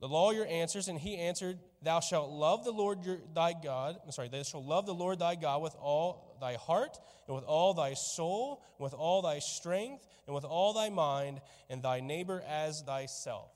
The 0.00 0.06
lawyer 0.06 0.46
answers, 0.46 0.86
and 0.86 0.96
he 0.96 1.16
answered, 1.16 1.58
Thou 1.82 1.98
shalt 1.98 2.30
love 2.30 2.64
the 2.64 2.70
Lord 2.70 3.04
your, 3.04 3.18
thy 3.34 3.52
God. 3.52 3.96
I'm 4.04 4.12
sorry, 4.12 4.28
thou 4.28 4.44
shalt 4.44 4.64
love 4.64 4.86
the 4.86 4.94
Lord 4.94 5.18
thy 5.18 5.34
God 5.34 5.60
with 5.62 5.74
all 5.80 6.36
thy 6.40 6.54
heart, 6.54 6.96
and 7.26 7.34
with 7.34 7.44
all 7.44 7.74
thy 7.74 7.94
soul, 7.94 8.62
and 8.78 8.84
with 8.84 8.94
all 8.94 9.22
thy 9.22 9.40
strength, 9.40 10.06
and 10.26 10.34
with 10.34 10.44
all 10.44 10.72
thy 10.72 10.88
mind, 10.88 11.40
and 11.68 11.82
thy 11.82 11.98
neighbor 11.98 12.44
as 12.46 12.80
thyself. 12.86 13.50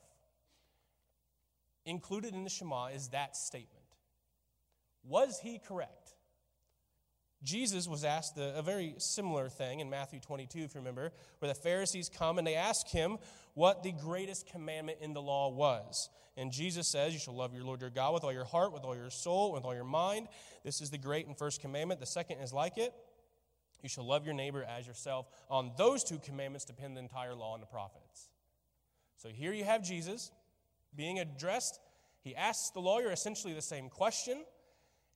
Included 1.85 2.33
in 2.33 2.43
the 2.43 2.49
Shema 2.49 2.87
is 2.87 3.09
that 3.09 3.35
statement. 3.35 3.85
Was 5.03 5.39
he 5.39 5.59
correct? 5.59 6.15
Jesus 7.43 7.89
was 7.89 8.05
asked 8.05 8.37
a, 8.37 8.61
very 8.61 8.95
similar 8.99 9.49
thing 9.49 9.81
in 9.81 9.89
Matthew 9.89 10.21
22, 10.21 10.59
if 10.59 10.73
you 10.73 10.79
remember, 10.79 11.11
where 11.39 11.49
the 11.49 11.59
Pharisees 11.59 12.09
come 12.09 12.37
and 12.37 12.47
they 12.47 12.55
ask 12.55 12.87
him 12.87 13.17
what 13.53 13.83
the 13.83 13.91
greatest 13.91 14.47
commandment 14.47 14.99
in 15.01 15.13
the 15.13 15.21
law 15.21 15.49
was. 15.49 16.09
And 16.37 16.53
Jesus 16.53 16.87
says, 16.87 17.13
You 17.13 17.19
shall 17.19 17.35
love 17.35 17.53
your 17.53 17.63
Lord 17.63 17.81
your 17.81 17.89
God 17.89 18.13
with 18.13 18.23
all 18.23 18.31
your 18.31 18.45
heart, 18.45 18.71
with 18.71 18.83
all 18.83 18.95
your 18.95 19.09
soul, 19.09 19.51
with 19.51 19.65
all 19.65 19.75
your 19.75 19.83
mind. 19.83 20.29
This 20.63 20.79
is 20.79 20.89
the 20.89 20.97
great 20.97 21.27
and 21.27 21.37
first 21.37 21.59
commandment. 21.59 21.99
The 21.99 22.05
second 22.05 22.39
is 22.39 22.53
like 22.53 22.77
it. 22.77 22.93
You 23.81 23.89
shall 23.89 24.05
love 24.05 24.25
your 24.25 24.33
neighbor 24.33 24.63
as 24.63 24.87
yourself. 24.87 25.27
On 25.49 25.73
those 25.77 26.05
two 26.05 26.19
commandments 26.19 26.63
depend 26.63 26.95
the 26.95 27.01
entire 27.01 27.35
law 27.35 27.53
and 27.53 27.61
the 27.61 27.67
prophets. 27.67 28.29
So 29.17 29.27
here 29.27 29.51
you 29.51 29.65
have 29.65 29.83
Jesus 29.83 30.31
being 30.95 31.19
addressed. 31.19 31.79
He 32.21 32.35
asks 32.35 32.69
the 32.69 32.79
lawyer 32.79 33.11
essentially 33.11 33.53
the 33.53 33.61
same 33.61 33.89
question. 33.89 34.43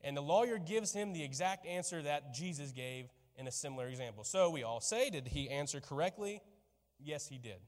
And 0.01 0.15
the 0.15 0.21
lawyer 0.21 0.57
gives 0.57 0.93
him 0.93 1.13
the 1.13 1.23
exact 1.23 1.65
answer 1.65 2.01
that 2.03 2.33
Jesus 2.33 2.71
gave 2.71 3.07
in 3.35 3.47
a 3.47 3.51
similar 3.51 3.87
example. 3.87 4.23
So 4.23 4.49
we 4.49 4.63
all 4.63 4.81
say, 4.81 5.09
did 5.09 5.27
he 5.27 5.49
answer 5.49 5.79
correctly? 5.79 6.41
Yes, 6.99 7.27
he 7.27 7.37
did. 7.37 7.59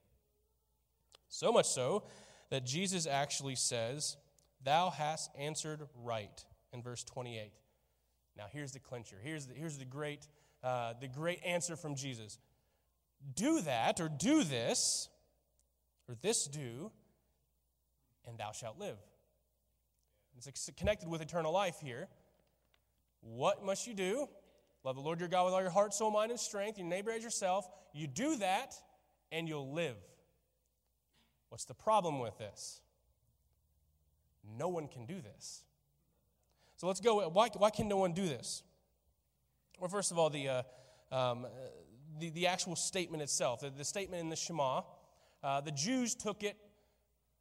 So 1.27 1.51
much 1.51 1.67
so 1.67 2.03
that 2.49 2.65
Jesus 2.65 3.05
actually 3.05 3.55
says, 3.55 4.17
Thou 4.63 4.89
hast 4.89 5.31
answered 5.37 5.87
right 6.03 6.43
in 6.73 6.81
verse 6.81 7.03
28. 7.03 7.51
Now 8.35 8.45
here's 8.51 8.71
the 8.71 8.79
clincher. 8.79 9.15
Here's 9.21 9.45
the, 9.45 9.53
here's 9.53 9.77
the, 9.77 9.85
great, 9.85 10.27
uh, 10.63 10.93
the 10.99 11.07
great 11.07 11.39
answer 11.45 11.75
from 11.75 11.95
Jesus. 11.95 12.37
Do 13.35 13.61
that 13.61 13.99
or 13.99 14.09
do 14.09 14.43
this, 14.43 15.09
or 16.07 16.15
this 16.21 16.45
do, 16.45 16.91
and 18.29 18.37
thou 18.37 18.51
shalt 18.51 18.79
live. 18.79 18.97
It's 20.37 20.69
connected 20.77 21.09
with 21.09 21.21
eternal 21.21 21.51
life 21.51 21.77
here. 21.81 22.07
What 23.21 23.65
must 23.65 23.87
you 23.87 23.93
do? 23.93 24.29
Love 24.85 24.95
the 24.95 25.01
Lord 25.01 25.19
your 25.19 25.27
God 25.27 25.45
with 25.45 25.53
all 25.53 25.61
your 25.61 25.69
heart, 25.69 25.93
soul, 25.93 26.11
mind, 26.11 26.31
and 26.31 26.39
strength, 26.39 26.77
your 26.77 26.87
neighbor 26.87 27.11
as 27.11 27.23
yourself. 27.23 27.67
You 27.93 28.07
do 28.07 28.37
that, 28.37 28.75
and 29.31 29.47
you'll 29.47 29.73
live. 29.73 29.97
What's 31.49 31.65
the 31.65 31.73
problem 31.73 32.19
with 32.19 32.37
this? 32.37 32.79
No 34.57 34.69
one 34.69 34.87
can 34.87 35.05
do 35.05 35.19
this. 35.19 35.63
So 36.77 36.87
let's 36.87 37.01
go. 37.01 37.27
Why, 37.27 37.49
why 37.57 37.69
can 37.69 37.89
no 37.89 37.97
one 37.97 38.13
do 38.13 38.27
this? 38.27 38.63
Well, 39.79 39.89
first 39.89 40.11
of 40.11 40.17
all, 40.17 40.29
the, 40.29 40.47
uh, 40.47 40.63
um, 41.11 41.45
the, 42.19 42.29
the, 42.29 42.47
actual 42.47 42.75
statement 42.75 43.21
itself, 43.21 43.61
the, 43.61 43.69
the 43.69 43.83
statement 43.83 44.21
in 44.21 44.29
the 44.29 44.35
Shema, 44.35 44.81
uh, 45.43 45.61
the 45.61 45.71
Jews 45.71 46.15
took 46.15 46.43
it 46.43 46.55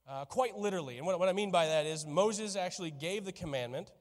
uh, 0.08 0.24
quite 0.24 0.56
literally. 0.56 0.96
And 0.96 1.06
what, 1.06 1.18
what 1.18 1.28
I 1.28 1.32
mean 1.32 1.50
by 1.50 1.66
that 1.66 1.86
is 1.86 2.06
Moses 2.06 2.56
actually 2.56 2.90
gave 2.90 3.24
the 3.24 3.32
commandment. 3.32 3.92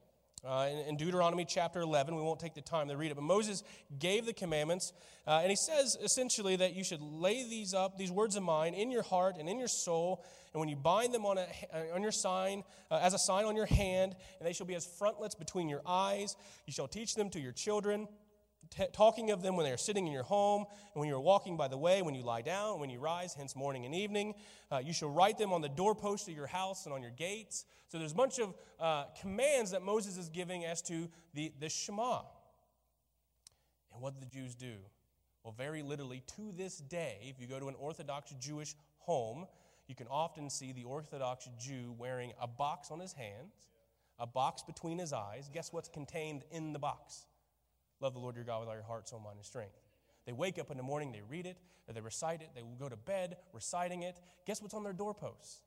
Uh, 0.46 0.68
in, 0.70 0.78
in, 0.90 0.96
Deuteronomy 0.96 1.44
chapter 1.44 1.80
11, 1.80 2.14
we 2.14 2.22
won't 2.22 2.38
take 2.38 2.54
the 2.54 2.60
time 2.60 2.86
to 2.88 2.96
read 2.96 3.10
it, 3.10 3.16
but 3.16 3.24
Moses 3.24 3.64
gave 3.98 4.24
the 4.24 4.32
commandments, 4.32 4.92
uh, 5.26 5.40
and 5.42 5.50
he 5.50 5.56
says 5.56 5.96
essentially 6.00 6.54
that 6.54 6.76
you 6.76 6.84
should 6.84 7.02
lay 7.02 7.42
these 7.42 7.74
up, 7.74 7.98
these 7.98 8.12
words 8.12 8.36
of 8.36 8.44
mine, 8.44 8.72
in 8.72 8.92
your 8.92 9.02
heart 9.02 9.34
and 9.40 9.48
in 9.48 9.58
your 9.58 9.66
soul, 9.66 10.24
and 10.52 10.60
when 10.60 10.68
you 10.68 10.76
bind 10.76 11.12
them 11.12 11.26
on, 11.26 11.38
a, 11.38 11.46
uh, 11.74 11.92
on 11.92 12.02
your 12.02 12.12
sign, 12.12 12.62
uh, 12.88 13.00
as 13.02 13.14
a 13.14 13.18
sign 13.18 13.46
on 13.46 13.56
your 13.56 13.66
hand, 13.66 14.14
and 14.38 14.48
they 14.48 14.52
shall 14.52 14.64
be 14.64 14.76
as 14.76 14.86
frontlets 14.86 15.34
between 15.34 15.68
your 15.68 15.82
eyes, 15.84 16.36
you 16.66 16.72
shall 16.72 16.88
teach 16.88 17.16
them 17.16 17.30
to 17.30 17.40
your 17.40 17.52
children 17.52 18.06
t- 18.70 18.86
talking 18.92 19.30
of 19.30 19.42
them 19.42 19.56
when 19.56 19.64
they 19.64 19.72
are 19.72 19.76
sitting 19.78 20.06
in 20.06 20.12
your 20.12 20.22
home, 20.22 20.64
and 20.94 21.00
when 21.00 21.08
you 21.08 21.14
are 21.14 21.20
walking 21.20 21.56
by 21.56 21.68
the 21.68 21.78
way, 21.78 22.02
when 22.02 22.14
you 22.14 22.22
lie 22.22 22.42
down, 22.42 22.80
when 22.80 22.90
you 22.90 23.00
rise, 23.00 23.34
hence 23.34 23.56
morning 23.56 23.84
and 23.84 23.94
evening. 23.94 24.34
Uh, 24.70 24.78
you 24.78 24.92
shall 24.92 25.10
write 25.10 25.38
them 25.38 25.52
on 25.52 25.60
the 25.60 25.68
doorpost 25.68 26.28
of 26.28 26.34
your 26.34 26.46
house 26.46 26.84
and 26.84 26.94
on 26.94 27.02
your 27.02 27.10
gates. 27.12 27.64
So 27.88 27.98
there's 27.98 28.12
a 28.12 28.16
bunch 28.16 28.38
of 28.38 28.54
uh, 28.78 29.04
commands 29.20 29.70
that 29.70 29.82
Moses 29.82 30.16
is 30.16 30.28
giving 30.28 30.64
as 30.64 30.82
to 30.82 31.08
the, 31.34 31.52
the 31.58 31.68
Shema. 31.68 32.20
And 33.92 34.02
what 34.02 34.14
did 34.14 34.22
the 34.22 34.34
Jews 34.34 34.54
do? 34.54 34.74
Well, 35.42 35.54
very 35.56 35.82
literally, 35.82 36.22
to 36.36 36.52
this 36.56 36.78
day, 36.78 37.18
if 37.22 37.40
you 37.40 37.46
go 37.46 37.58
to 37.58 37.68
an 37.68 37.74
Orthodox 37.78 38.34
Jewish 38.38 38.74
home, 38.98 39.46
you 39.86 39.94
can 39.94 40.06
often 40.08 40.50
see 40.50 40.72
the 40.72 40.84
Orthodox 40.84 41.48
Jew 41.58 41.94
wearing 41.96 42.32
a 42.40 42.46
box 42.46 42.90
on 42.90 43.00
his 43.00 43.14
hands, 43.14 43.54
a 44.18 44.26
box 44.26 44.62
between 44.62 44.98
his 44.98 45.14
eyes. 45.14 45.48
Guess 45.52 45.72
what's 45.72 45.88
contained 45.88 46.44
in 46.50 46.74
the 46.74 46.78
box? 46.78 47.24
Love 48.00 48.14
the 48.14 48.20
Lord 48.20 48.36
your 48.36 48.44
God 48.44 48.60
with 48.60 48.68
all 48.68 48.74
your 48.74 48.84
heart, 48.84 49.08
soul, 49.08 49.20
mind, 49.20 49.36
and 49.36 49.44
strength. 49.44 49.78
They 50.26 50.32
wake 50.32 50.58
up 50.58 50.70
in 50.70 50.76
the 50.76 50.82
morning, 50.82 51.10
they 51.10 51.22
read 51.28 51.46
it, 51.46 51.56
they 51.92 52.00
recite 52.00 52.42
it, 52.42 52.50
they 52.54 52.62
will 52.62 52.76
go 52.78 52.88
to 52.88 52.96
bed 52.96 53.36
reciting 53.52 54.02
it. 54.02 54.20
Guess 54.46 54.60
what's 54.60 54.74
on 54.74 54.82
their 54.84 54.92
doorposts? 54.92 55.62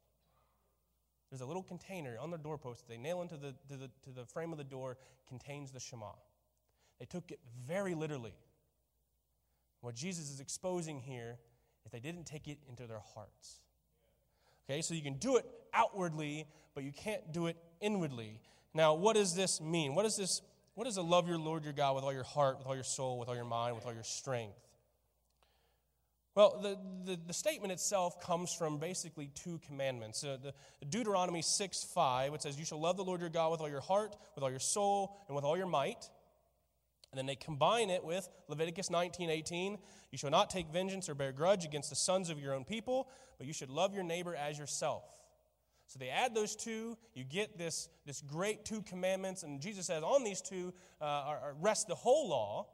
There's 1.30 1.42
a 1.42 1.46
little 1.46 1.64
container 1.64 2.18
on 2.20 2.30
their 2.30 2.38
doorpost 2.38 2.88
they 2.88 2.98
nail 2.98 3.22
into 3.22 3.38
the, 3.38 3.56
to 3.70 3.78
the, 3.78 3.90
to 4.04 4.10
the 4.14 4.26
frame 4.26 4.52
of 4.52 4.58
the 4.58 4.64
door, 4.64 4.98
contains 5.28 5.72
the 5.72 5.80
Shema. 5.80 6.12
They 7.00 7.06
took 7.06 7.32
it 7.32 7.40
very 7.66 7.96
literally. 7.96 8.36
What 9.80 9.96
Jesus 9.96 10.30
is 10.30 10.40
exposing 10.40 11.00
here 11.00 11.38
is 11.86 11.92
they 11.92 12.00
didn't 12.00 12.26
take 12.26 12.48
it 12.48 12.60
into 12.70 12.86
their 12.86 13.02
hearts. 13.16 13.62
Okay, 14.70 14.82
so 14.82 14.94
you 14.94 15.02
can 15.02 15.16
do 15.16 15.38
it 15.38 15.46
outwardly, 15.74 16.46
but 16.76 16.84
you 16.84 16.92
can't 16.92 17.32
do 17.34 17.48
it 17.48 17.58
inwardly. 17.80 18.40
Now, 18.74 18.94
what 18.94 19.16
does 19.16 19.34
this 19.36 19.60
mean? 19.60 19.96
What 19.96 20.04
does 20.04 20.18
this 20.18 20.42
what 20.76 20.86
does 20.86 20.96
to 20.96 21.02
love 21.02 21.28
your 21.28 21.38
Lord 21.38 21.64
your 21.64 21.74
God 21.74 21.96
with 21.96 22.04
all 22.04 22.14
your 22.14 22.24
heart, 22.24 22.58
with 22.58 22.68
all 22.68 22.76
your 22.76 22.84
soul, 22.84 23.20
with 23.20 23.28
all 23.30 23.36
your 23.36 23.46
mind, 23.46 23.76
with 23.76 23.86
all 23.86 23.94
your 23.94 24.04
strength? 24.04 24.58
Well, 26.34 26.62
the, 26.62 26.78
the, 27.12 27.20
the 27.28 27.34
statement 27.34 27.74
itself 27.74 28.22
comes 28.22 28.54
from 28.54 28.78
basically 28.78 29.30
two 29.36 29.60
commandments. 29.68 30.24
Uh, 30.24 30.38
the, 30.42 30.54
Deuteronomy 30.86 31.42
6 31.42 31.84
5, 31.94 32.34
it 32.34 32.42
says, 32.42 32.58
You 32.58 32.64
shall 32.64 32.80
love 32.80 32.96
the 32.96 33.04
Lord 33.04 33.20
your 33.20 33.30
God 33.30 33.52
with 33.52 33.60
all 33.60 33.70
your 33.70 33.82
heart, 33.82 34.16
with 34.36 34.44
all 34.44 34.50
your 34.50 34.60
soul, 34.60 35.18
and 35.28 35.36
with 35.36 35.44
all 35.44 35.58
your 35.58 35.68
might. 35.68 36.10
And 37.12 37.18
then 37.18 37.26
they 37.26 37.36
combine 37.36 37.90
it 37.90 38.06
with 38.06 38.30
Leviticus 38.48 38.90
19 38.90 39.30
18. 39.30 39.78
You 40.12 40.18
shall 40.18 40.30
not 40.30 40.50
take 40.50 40.70
vengeance 40.72 41.10
or 41.10 41.16
bear 41.16 41.34
grudge 41.34 41.66
against 41.66 41.90
the 41.90 41.98
sons 41.98 42.30
of 42.30 42.40
your 42.40 42.54
own 42.54 42.64
people, 42.64 43.10
but 43.38 43.46
you 43.46 43.52
should 43.52 43.70
love 43.70 43.94
your 43.94 44.04
neighbor 44.04 44.34
as 44.34 44.58
yourself. 44.58 45.04
So 45.92 46.00
they 46.00 46.08
add 46.08 46.34
those 46.34 46.56
two, 46.56 46.98
you 47.14 47.26
get 47.26 47.58
this, 47.58 47.90
this 48.06 48.22
great 48.22 48.64
two 48.64 48.82
commandments, 48.84 49.44
and 49.44 49.60
Jesus 49.60 49.88
says, 49.88 50.04
on 50.04 50.24
these 50.24 50.40
two 50.40 50.74
uh, 51.02 51.04
are, 51.04 51.38
are 51.40 51.56
rest 51.60 51.90
the 51.90 51.96
whole 51.96 52.30
law. 52.30 52.68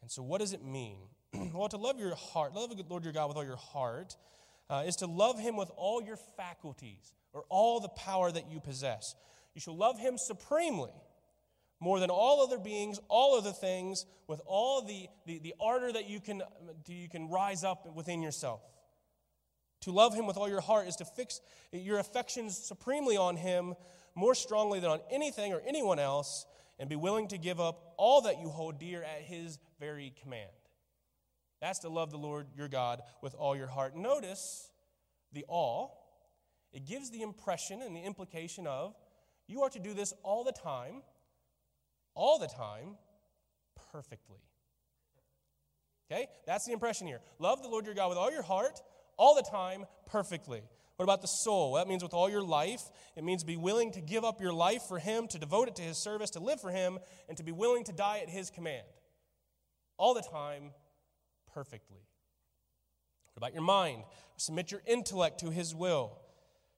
And 0.00 0.10
so, 0.10 0.22
what 0.22 0.40
does 0.40 0.54
it 0.54 0.64
mean? 0.64 0.96
well, 1.52 1.68
to 1.68 1.76
love 1.76 2.00
your 2.00 2.14
heart, 2.14 2.54
love 2.54 2.74
the 2.74 2.82
Lord 2.88 3.04
your 3.04 3.12
God 3.12 3.28
with 3.28 3.36
all 3.36 3.44
your 3.44 3.56
heart, 3.56 4.16
uh, 4.70 4.84
is 4.86 4.96
to 4.96 5.06
love 5.06 5.38
him 5.38 5.56
with 5.56 5.70
all 5.76 6.02
your 6.02 6.16
faculties 6.38 7.12
or 7.34 7.44
all 7.50 7.80
the 7.80 7.90
power 7.90 8.32
that 8.32 8.50
you 8.50 8.58
possess. 8.58 9.14
You 9.54 9.60
shall 9.60 9.76
love 9.76 9.98
him 9.98 10.16
supremely, 10.16 10.94
more 11.80 12.00
than 12.00 12.08
all 12.08 12.42
other 12.42 12.58
beings, 12.58 12.98
all 13.08 13.36
other 13.36 13.52
things, 13.52 14.06
with 14.26 14.40
all 14.46 14.80
the, 14.80 15.06
the, 15.26 15.38
the 15.40 15.54
ardor 15.60 15.92
that 15.92 16.08
you 16.08 16.18
can, 16.18 16.42
you 16.88 17.10
can 17.10 17.28
rise 17.28 17.62
up 17.62 17.94
within 17.94 18.22
yourself. 18.22 18.62
To 19.82 19.92
love 19.92 20.14
him 20.14 20.26
with 20.26 20.36
all 20.36 20.48
your 20.48 20.60
heart 20.60 20.88
is 20.88 20.96
to 20.96 21.04
fix 21.04 21.40
your 21.72 21.98
affections 21.98 22.56
supremely 22.56 23.16
on 23.16 23.36
him 23.36 23.74
more 24.14 24.34
strongly 24.34 24.80
than 24.80 24.90
on 24.90 25.00
anything 25.10 25.52
or 25.52 25.62
anyone 25.66 25.98
else 25.98 26.46
and 26.78 26.88
be 26.88 26.96
willing 26.96 27.28
to 27.28 27.38
give 27.38 27.60
up 27.60 27.94
all 27.96 28.22
that 28.22 28.40
you 28.40 28.48
hold 28.48 28.78
dear 28.78 29.02
at 29.02 29.22
his 29.22 29.58
very 29.78 30.12
command. 30.22 30.50
That's 31.60 31.78
to 31.80 31.88
love 31.88 32.10
the 32.10 32.18
Lord 32.18 32.46
your 32.56 32.68
God 32.68 33.02
with 33.22 33.34
all 33.34 33.56
your 33.56 33.66
heart. 33.66 33.96
Notice 33.96 34.70
the 35.32 35.44
all. 35.48 36.02
It 36.72 36.84
gives 36.84 37.10
the 37.10 37.22
impression 37.22 37.82
and 37.82 37.96
the 37.96 38.00
implication 38.00 38.66
of 38.66 38.94
you 39.46 39.62
are 39.62 39.70
to 39.70 39.78
do 39.78 39.94
this 39.94 40.12
all 40.22 40.44
the 40.44 40.52
time, 40.52 41.02
all 42.14 42.38
the 42.38 42.48
time, 42.48 42.96
perfectly. 43.92 44.40
Okay? 46.10 46.26
That's 46.46 46.66
the 46.66 46.72
impression 46.72 47.06
here. 47.06 47.20
Love 47.38 47.62
the 47.62 47.68
Lord 47.68 47.86
your 47.86 47.94
God 47.94 48.08
with 48.08 48.18
all 48.18 48.30
your 48.30 48.42
heart, 48.42 48.80
all 49.16 49.34
the 49.34 49.42
time 49.42 49.84
perfectly. 50.06 50.62
What 50.96 51.04
about 51.04 51.20
the 51.20 51.28
soul? 51.28 51.72
Well, 51.72 51.84
that 51.84 51.88
means 51.88 52.02
with 52.02 52.14
all 52.14 52.30
your 52.30 52.42
life. 52.42 52.82
It 53.16 53.24
means 53.24 53.44
be 53.44 53.56
willing 53.56 53.92
to 53.92 54.00
give 54.00 54.24
up 54.24 54.40
your 54.40 54.52
life 54.52 54.82
for 54.88 54.98
Him, 54.98 55.28
to 55.28 55.38
devote 55.38 55.68
it 55.68 55.76
to 55.76 55.82
His 55.82 55.98
service, 55.98 56.30
to 56.30 56.40
live 56.40 56.60
for 56.60 56.70
Him, 56.70 56.98
and 57.28 57.36
to 57.36 57.44
be 57.44 57.52
willing 57.52 57.84
to 57.84 57.92
die 57.92 58.20
at 58.22 58.30
His 58.30 58.50
command. 58.50 58.86
All 59.98 60.14
the 60.14 60.22
time, 60.22 60.70
perfectly. 61.52 62.00
What 63.34 63.36
about 63.36 63.52
your 63.52 63.62
mind? 63.62 64.04
Submit 64.38 64.70
your 64.70 64.82
intellect 64.86 65.40
to 65.40 65.50
His 65.50 65.74
will 65.74 66.18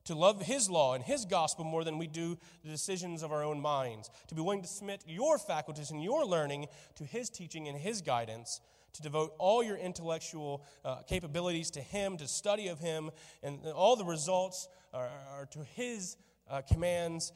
to 0.09 0.14
love 0.14 0.40
His 0.40 0.71
law 0.71 0.95
and 0.95 1.04
His 1.04 1.26
gospel 1.26 1.64
more 1.64 1.85
than 1.85 1.99
we 1.99 2.07
do 2.07 2.38
the 2.64 2.71
decisions 2.71 3.23
of 3.23 3.30
our 3.30 3.45
own 3.45 3.61
minds, 3.61 4.11
to 4.28 4.35
be 4.35 4.40
willing 4.40 4.62
to 4.62 4.68
submit 4.68 5.04
your 5.07 5.38
faculties 5.38 5.90
and 5.90 6.02
your 6.02 6.25
learning 6.25 6.66
to 6.97 7.04
His 7.04 7.28
teaching 7.28 7.68
and 7.68 7.76
His 7.76 8.00
guidance, 8.00 8.61
to 8.95 9.02
devote 9.02 9.35
all 9.38 9.62
your 9.62 9.76
intellectual 9.76 10.64
uh, 10.85 11.02
capabilities 11.02 11.71
to 11.73 11.80
Him, 11.80 12.16
to 12.16 12.28
study 12.28 12.68
of 12.68 12.78
Him, 12.78 13.11
and 13.42 13.61
all 13.75 13.97
the 13.97 14.04
results 14.04 14.68
are, 14.92 15.11
are 15.33 15.47
to 15.47 15.64
His 15.75 16.16
uh, 16.49 16.62
commands 16.62 17.33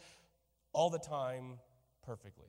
all 0.73 0.91
the 0.91 0.99
time 0.99 1.59
perfectly. 2.05 2.47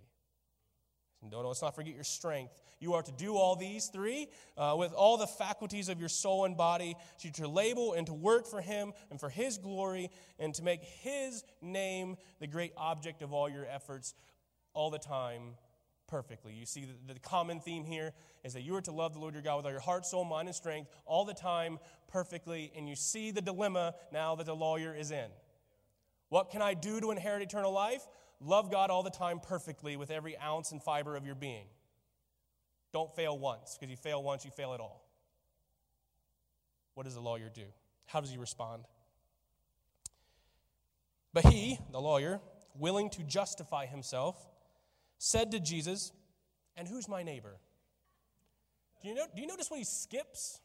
Don't 1.29 1.45
let's 1.45 1.61
not 1.61 1.75
forget 1.75 1.95
your 1.95 2.03
strength. 2.03 2.61
You 2.79 2.95
are 2.95 3.01
to 3.01 3.11
do 3.13 3.35
all 3.35 3.55
these 3.55 3.87
three 3.87 4.27
uh, 4.57 4.75
with 4.77 4.91
all 4.91 5.17
the 5.17 5.27
faculties 5.27 5.87
of 5.87 5.99
your 5.99 6.09
soul 6.09 6.43
and 6.43 6.57
body, 6.57 6.95
so 7.17 7.29
to 7.29 7.47
label 7.47 7.93
and 7.93 8.05
to 8.07 8.13
work 8.13 8.45
for 8.45 8.59
Him 8.59 8.91
and 9.09 9.19
for 9.19 9.29
His 9.29 9.57
glory, 9.57 10.09
and 10.37 10.53
to 10.55 10.63
make 10.63 10.83
His 10.83 11.43
name 11.61 12.17
the 12.39 12.47
great 12.47 12.73
object 12.75 13.21
of 13.21 13.31
all 13.31 13.49
your 13.49 13.65
efforts 13.65 14.13
all 14.73 14.89
the 14.89 14.99
time 14.99 15.55
perfectly. 16.07 16.53
You 16.53 16.65
see, 16.65 16.85
the, 16.85 17.13
the 17.13 17.19
common 17.19 17.59
theme 17.59 17.85
here 17.85 18.13
is 18.43 18.53
that 18.53 18.61
you 18.61 18.75
are 18.75 18.81
to 18.81 18.91
love 18.91 19.13
the 19.13 19.19
Lord 19.19 19.33
your 19.33 19.43
God 19.43 19.57
with 19.57 19.65
all 19.65 19.71
your 19.71 19.79
heart, 19.79 20.05
soul, 20.05 20.23
mind, 20.25 20.47
and 20.47 20.55
strength 20.55 20.89
all 21.05 21.25
the 21.25 21.33
time 21.33 21.79
perfectly. 22.07 22.71
And 22.75 22.87
you 22.87 22.95
see 22.95 23.31
the 23.31 23.41
dilemma 23.41 23.95
now 24.11 24.35
that 24.35 24.45
the 24.45 24.55
lawyer 24.55 24.95
is 24.95 25.11
in. 25.11 25.27
What 26.29 26.49
can 26.49 26.61
I 26.61 26.73
do 26.73 26.99
to 26.99 27.11
inherit 27.11 27.41
eternal 27.41 27.71
life? 27.71 28.05
Love 28.39 28.71
God 28.71 28.89
all 28.89 29.03
the 29.03 29.09
time 29.09 29.39
perfectly 29.39 29.95
with 29.95 30.11
every 30.11 30.37
ounce 30.37 30.71
and 30.71 30.81
fiber 30.81 31.15
of 31.15 31.25
your 31.25 31.35
being. 31.35 31.65
Don't 32.91 33.15
fail 33.15 33.37
once, 33.37 33.77
because 33.77 33.89
you 33.89 33.97
fail 33.97 34.21
once, 34.21 34.45
you 34.45 34.51
fail 34.51 34.73
it 34.73 34.79
all. 34.79 35.03
What 36.93 37.05
does 37.05 37.15
the 37.15 37.21
lawyer 37.21 37.49
do? 37.53 37.65
How 38.05 38.21
does 38.21 38.29
he 38.29 38.37
respond? 38.37 38.83
But 41.33 41.45
he, 41.45 41.79
the 41.91 41.99
lawyer, 41.99 42.39
willing 42.77 43.09
to 43.11 43.23
justify 43.23 43.85
himself, 43.87 44.37
said 45.23 45.51
to 45.51 45.59
Jesus, 45.59 46.11
And 46.75 46.85
who's 46.85 47.07
my 47.07 47.23
neighbor? 47.23 47.55
Do 49.01 49.07
you, 49.07 49.15
know, 49.15 49.25
do 49.33 49.41
you 49.41 49.47
notice 49.47 49.71
what 49.71 49.77
he 49.77 49.85
skips? 49.85 50.59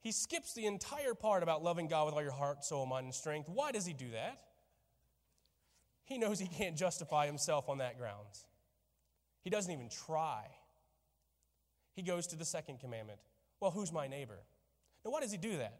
He 0.00 0.10
skips 0.10 0.52
the 0.52 0.66
entire 0.66 1.14
part 1.14 1.44
about 1.44 1.62
loving 1.62 1.86
God 1.86 2.06
with 2.06 2.14
all 2.14 2.22
your 2.22 2.32
heart, 2.32 2.64
soul, 2.64 2.84
mind, 2.84 3.04
and 3.04 3.14
strength. 3.14 3.48
Why 3.48 3.70
does 3.70 3.86
he 3.86 3.92
do 3.92 4.10
that? 4.12 4.40
He 6.04 6.18
knows 6.18 6.40
he 6.40 6.48
can't 6.48 6.76
justify 6.76 7.26
himself 7.26 7.68
on 7.68 7.78
that 7.78 7.98
grounds. 7.98 8.46
He 9.42 9.50
doesn't 9.50 9.72
even 9.72 9.88
try. 9.88 10.46
He 11.94 12.02
goes 12.02 12.26
to 12.28 12.36
the 12.36 12.44
second 12.44 12.80
commandment. 12.80 13.20
Well, 13.60 13.70
who's 13.70 13.92
my 13.92 14.08
neighbor? 14.08 14.38
Now, 15.04 15.12
why 15.12 15.20
does 15.20 15.30
he 15.30 15.38
do 15.38 15.56
that? 15.58 15.78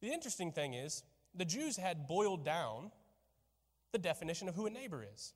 The 0.00 0.12
interesting 0.12 0.52
thing 0.52 0.74
is, 0.74 1.02
the 1.34 1.44
Jews 1.44 1.76
had 1.76 2.06
boiled 2.06 2.44
down 2.44 2.92
the 3.90 3.98
definition 3.98 4.48
of 4.48 4.54
who 4.54 4.66
a 4.66 4.70
neighbor 4.70 5.04
is. 5.14 5.34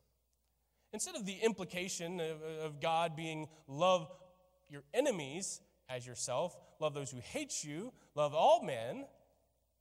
Instead 0.92 1.16
of 1.16 1.24
the 1.24 1.34
implication 1.34 2.20
of, 2.20 2.42
of 2.62 2.80
God 2.80 3.16
being 3.16 3.48
love 3.66 4.10
your 4.68 4.82
enemies 4.92 5.60
as 5.88 6.06
yourself, 6.06 6.56
love 6.80 6.94
those 6.94 7.10
who 7.10 7.18
hate 7.18 7.64
you, 7.64 7.92
love 8.14 8.34
all 8.34 8.62
men, 8.62 9.04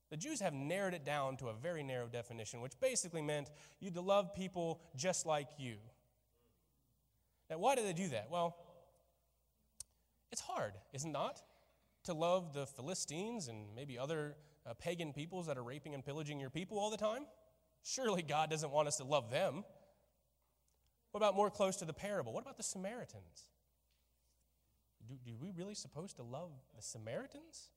the 0.10 0.18
Jews 0.18 0.42
have 0.42 0.54
narrowed 0.54 0.94
it 0.94 1.06
down 1.06 1.38
to 1.38 1.48
a 1.48 1.54
very 1.54 1.84
narrow 1.84 2.08
definition, 2.08 2.60
which 2.60 2.78
basically 2.82 3.22
meant 3.22 3.50
you 3.80 3.92
to 3.92 4.02
love 4.02 4.36
people 4.36 4.82
just 4.96 5.26
like 5.26 5.48
you. 5.58 5.76
Now, 7.50 7.60
why 7.60 7.76
do 7.76 7.84
they 7.84 7.94
do 7.94 8.10
that? 8.10 8.28
Well, 8.30 8.58
it's 10.32 10.42
hard, 10.42 10.74
is 10.94 11.06
it 11.06 11.10
not? 11.10 11.42
To 12.06 12.14
love 12.14 12.54
the 12.54 12.66
Philistines 12.66 13.48
and 13.48 13.74
maybe 13.74 13.98
other 13.98 14.36
uh, 14.66 14.74
pagan 14.74 15.14
peoples 15.14 15.48
that 15.48 15.58
are 15.58 15.64
raping 15.64 15.94
and 15.94 16.04
pillaging 16.04 16.40
your 16.40 16.50
people 16.50 16.78
all 16.78 16.90
the 16.90 16.98
time? 16.98 17.26
Surely 17.84 18.22
God 18.22 18.50
doesn't 18.50 18.72
want 18.72 18.90
us 18.90 18.98
to 18.98 19.06
love 19.06 19.32
them. 19.32 19.64
What 21.12 21.20
about 21.20 21.36
more 21.36 21.50
close 21.50 21.78
to 21.78 21.86
the 21.86 21.94
parable? 21.94 22.34
What 22.34 22.44
about 22.44 22.58
the 22.58 22.64
Samaritans? 22.64 23.46
Do, 25.08 25.16
do 25.26 25.36
we 25.40 25.52
really 25.52 25.76
supposed 25.76 26.16
to 26.18 26.24
love 26.24 26.52
the 26.76 26.82
Samaritans? 26.82 27.70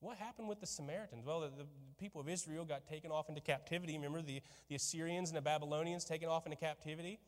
What 0.00 0.18
happened 0.18 0.48
with 0.48 0.60
the 0.60 0.66
Samaritans? 0.66 1.24
Well, 1.24 1.40
the, 1.40 1.48
the, 1.48 1.66
people 1.98 2.20
of 2.20 2.28
Israel 2.28 2.64
got 2.64 2.86
taken 2.86 3.10
off 3.10 3.30
into 3.30 3.40
captivity. 3.40 3.94
Remember 3.94 4.20
the, 4.20 4.42
the 4.68 4.74
Assyrians 4.74 5.30
and 5.30 5.36
the 5.36 5.42
Babylonians 5.42 6.04
taken 6.04 6.28
off 6.28 6.44
into 6.44 6.56
captivity? 6.56 7.18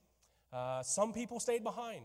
Uh, 0.53 0.83
some 0.83 1.12
people 1.12 1.41
stayed 1.41 1.64
behind. 1.64 2.05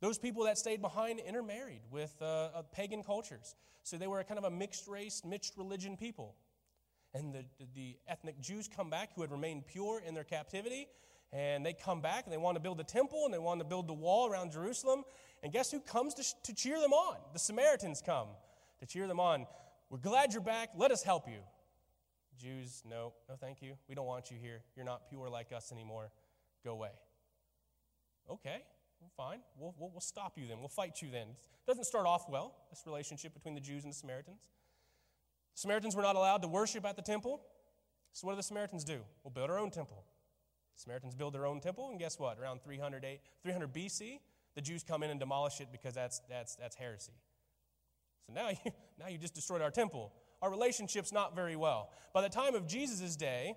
Those 0.00 0.18
people 0.18 0.44
that 0.44 0.58
stayed 0.58 0.82
behind 0.82 1.20
intermarried 1.20 1.80
with 1.90 2.14
uh, 2.20 2.24
uh, 2.24 2.62
pagan 2.72 3.02
cultures. 3.02 3.54
So 3.82 3.96
they 3.96 4.06
were 4.06 4.22
kind 4.24 4.38
of 4.38 4.44
a 4.44 4.50
mixed 4.50 4.86
race, 4.86 5.22
mixed 5.24 5.56
religion 5.56 5.96
people. 5.96 6.34
And 7.14 7.32
the, 7.32 7.44
the 7.74 7.96
ethnic 8.06 8.40
Jews 8.40 8.68
come 8.68 8.90
back 8.90 9.10
who 9.14 9.22
had 9.22 9.30
remained 9.30 9.66
pure 9.66 10.02
in 10.06 10.14
their 10.14 10.24
captivity. 10.24 10.88
And 11.34 11.66
they 11.66 11.72
come 11.72 12.00
back 12.00 12.24
and 12.24 12.32
they 12.32 12.38
want 12.38 12.54
to 12.54 12.60
build 12.60 12.78
the 12.78 12.84
temple 12.84 13.24
and 13.24 13.34
they 13.34 13.40
want 13.40 13.58
to 13.58 13.64
build 13.64 13.88
the 13.88 13.94
wall 13.94 14.28
around 14.30 14.52
Jerusalem. 14.52 15.02
And 15.42 15.52
guess 15.52 15.70
who 15.70 15.80
comes 15.80 16.14
to, 16.14 16.24
to 16.44 16.54
cheer 16.54 16.80
them 16.80 16.92
on? 16.92 17.16
The 17.32 17.40
Samaritans 17.40 18.00
come 18.06 18.28
to 18.78 18.86
cheer 18.86 19.08
them 19.08 19.18
on. 19.18 19.46
We're 19.90 19.98
glad 19.98 20.32
you're 20.32 20.42
back. 20.42 20.70
Let 20.76 20.92
us 20.92 21.02
help 21.02 21.28
you. 21.28 21.40
Jews, 22.40 22.82
no, 22.88 23.12
no, 23.28 23.34
thank 23.36 23.62
you. 23.62 23.74
We 23.88 23.96
don't 23.96 24.06
want 24.06 24.30
you 24.30 24.36
here. 24.40 24.62
You're 24.76 24.84
not 24.84 25.08
pure 25.08 25.28
like 25.28 25.52
us 25.52 25.72
anymore. 25.72 26.10
Go 26.64 26.72
away. 26.72 26.90
Okay, 28.30 28.62
fine. 29.16 29.40
We'll, 29.58 29.74
we'll, 29.78 29.90
we'll 29.90 30.00
stop 30.00 30.38
you 30.38 30.46
then. 30.46 30.58
We'll 30.60 30.68
fight 30.68 31.02
you 31.02 31.10
then. 31.10 31.28
It 31.28 31.66
doesn't 31.66 31.84
start 31.84 32.06
off 32.06 32.28
well, 32.28 32.54
this 32.70 32.82
relationship 32.86 33.34
between 33.34 33.54
the 33.54 33.60
Jews 33.60 33.84
and 33.84 33.92
the 33.92 33.96
Samaritans. 33.96 34.40
The 35.54 35.60
Samaritans 35.60 35.94
were 35.94 36.02
not 36.02 36.16
allowed 36.16 36.42
to 36.42 36.48
worship 36.48 36.84
at 36.84 36.96
the 36.96 37.02
temple. 37.02 37.40
So, 38.12 38.26
what 38.26 38.32
do 38.32 38.36
the 38.36 38.42
Samaritans 38.44 38.84
do? 38.84 39.00
We'll 39.22 39.32
build 39.32 39.50
our 39.50 39.58
own 39.58 39.70
temple. 39.70 40.04
Samaritans 40.76 41.14
build 41.14 41.34
their 41.34 41.46
own 41.46 41.60
temple, 41.60 41.88
and 41.90 41.98
guess 41.98 42.18
what? 42.18 42.38
Around 42.38 42.62
300, 42.62 43.04
300 43.42 43.72
BC, 43.72 44.18
the 44.54 44.60
Jews 44.60 44.82
come 44.82 45.02
in 45.02 45.10
and 45.10 45.20
demolish 45.20 45.60
it 45.60 45.68
because 45.72 45.94
that's, 45.94 46.20
that's, 46.28 46.56
that's 46.56 46.76
heresy. 46.76 47.12
So 48.26 48.32
now 48.32 48.48
you, 48.64 48.72
now 48.98 49.08
you 49.08 49.18
just 49.18 49.34
destroyed 49.34 49.62
our 49.62 49.70
temple. 49.70 50.12
Our 50.42 50.50
relationship's 50.50 51.12
not 51.12 51.34
very 51.34 51.56
well. 51.56 51.90
By 52.12 52.22
the 52.22 52.28
time 52.28 52.54
of 52.54 52.66
Jesus' 52.66 53.16
day, 53.16 53.56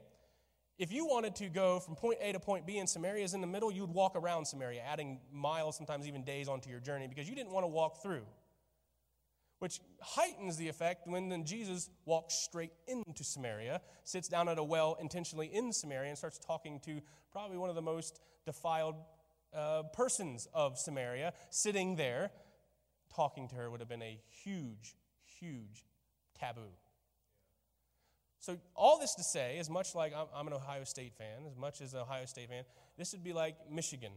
if 0.79 0.91
you 0.91 1.07
wanted 1.07 1.35
to 1.37 1.49
go 1.49 1.79
from 1.79 1.95
point 1.95 2.19
A 2.21 2.31
to 2.31 2.39
point 2.39 2.67
B 2.67 2.77
and 2.77 2.87
Samaria 2.87 3.23
is 3.23 3.33
in 3.33 3.41
the 3.41 3.47
middle, 3.47 3.71
you 3.71 3.81
would 3.81 3.93
walk 3.93 4.15
around 4.15 4.45
Samaria, 4.45 4.81
adding 4.81 5.19
miles, 5.31 5.75
sometimes 5.75 6.07
even 6.07 6.23
days 6.23 6.47
onto 6.47 6.69
your 6.69 6.79
journey 6.79 7.07
because 7.07 7.27
you 7.27 7.35
didn't 7.35 7.51
want 7.51 7.63
to 7.63 7.67
walk 7.67 8.01
through. 8.03 8.23
Which 9.59 9.79
heightens 10.01 10.57
the 10.57 10.67
effect 10.67 11.07
when 11.07 11.29
then 11.29 11.43
Jesus 11.43 11.89
walks 12.05 12.35
straight 12.35 12.73
into 12.87 13.23
Samaria, 13.23 13.81
sits 14.03 14.27
down 14.27 14.49
at 14.49 14.59
a 14.59 14.63
well 14.63 14.97
intentionally 15.01 15.47
in 15.47 15.73
Samaria, 15.73 16.09
and 16.09 16.17
starts 16.17 16.37
talking 16.37 16.79
to 16.81 17.01
probably 17.31 17.57
one 17.57 17.69
of 17.69 17.75
the 17.75 17.81
most 17.81 18.19
defiled 18.45 18.95
uh, 19.53 19.83
persons 19.93 20.47
of 20.53 20.77
Samaria, 20.77 21.33
sitting 21.49 21.95
there 21.95 22.31
talking 23.13 23.47
to 23.47 23.55
her 23.55 23.69
would 23.69 23.79
have 23.79 23.89
been 23.89 24.03
a 24.03 24.19
huge, 24.43 24.95
huge 25.39 25.85
taboo. 26.39 26.73
So, 28.39 28.57
all 28.75 28.99
this 28.99 29.15
to 29.15 29.23
say, 29.23 29.57
as 29.57 29.69
much 29.69 29.95
like 29.95 30.13
I'm, 30.15 30.27
I'm, 30.33 30.47
an 30.47 30.53
Ohio 30.53 30.83
State 30.83 31.13
fan, 31.17 31.45
as 31.49 31.57
much 31.57 31.81
as 31.81 31.93
an 31.93 32.01
Ohio 32.01 32.25
State 32.25 32.49
fan, 32.49 32.63
this 32.97 33.11
would 33.11 33.23
be 33.23 33.33
like 33.33 33.55
Michigan, 33.69 34.11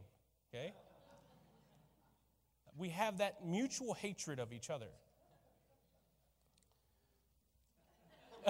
okay? 0.49 0.73
We 2.77 2.91
have 2.91 3.19
that 3.19 3.47
mutual 3.47 3.95
hatred 3.95 4.39
of 4.39 4.53
each 4.53 4.71
other. 4.71 4.87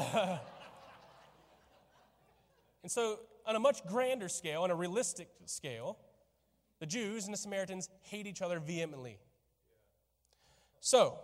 and 2.83 2.91
so, 2.91 3.21
on 3.47 3.57
a 3.57 3.61
much 3.61 3.85
grander 3.87 4.29
scale, 4.29 4.63
on 4.63 4.71
a 4.71 4.75
realistic 4.75 5.29
scale, 5.47 5.99
the 6.79 6.87
Jews 6.87 7.25
and 7.27 7.35
the 7.35 7.39
Samaritans 7.39 7.89
hate 8.03 8.27
each 8.27 8.43
other 8.43 8.59
vehemently. 8.61 9.19
So, 10.81 11.19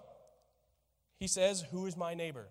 he 1.18 1.26
says, 1.26 1.62
Who 1.70 1.86
is 1.86 1.96
my 1.96 2.14
neighbor? 2.14 2.48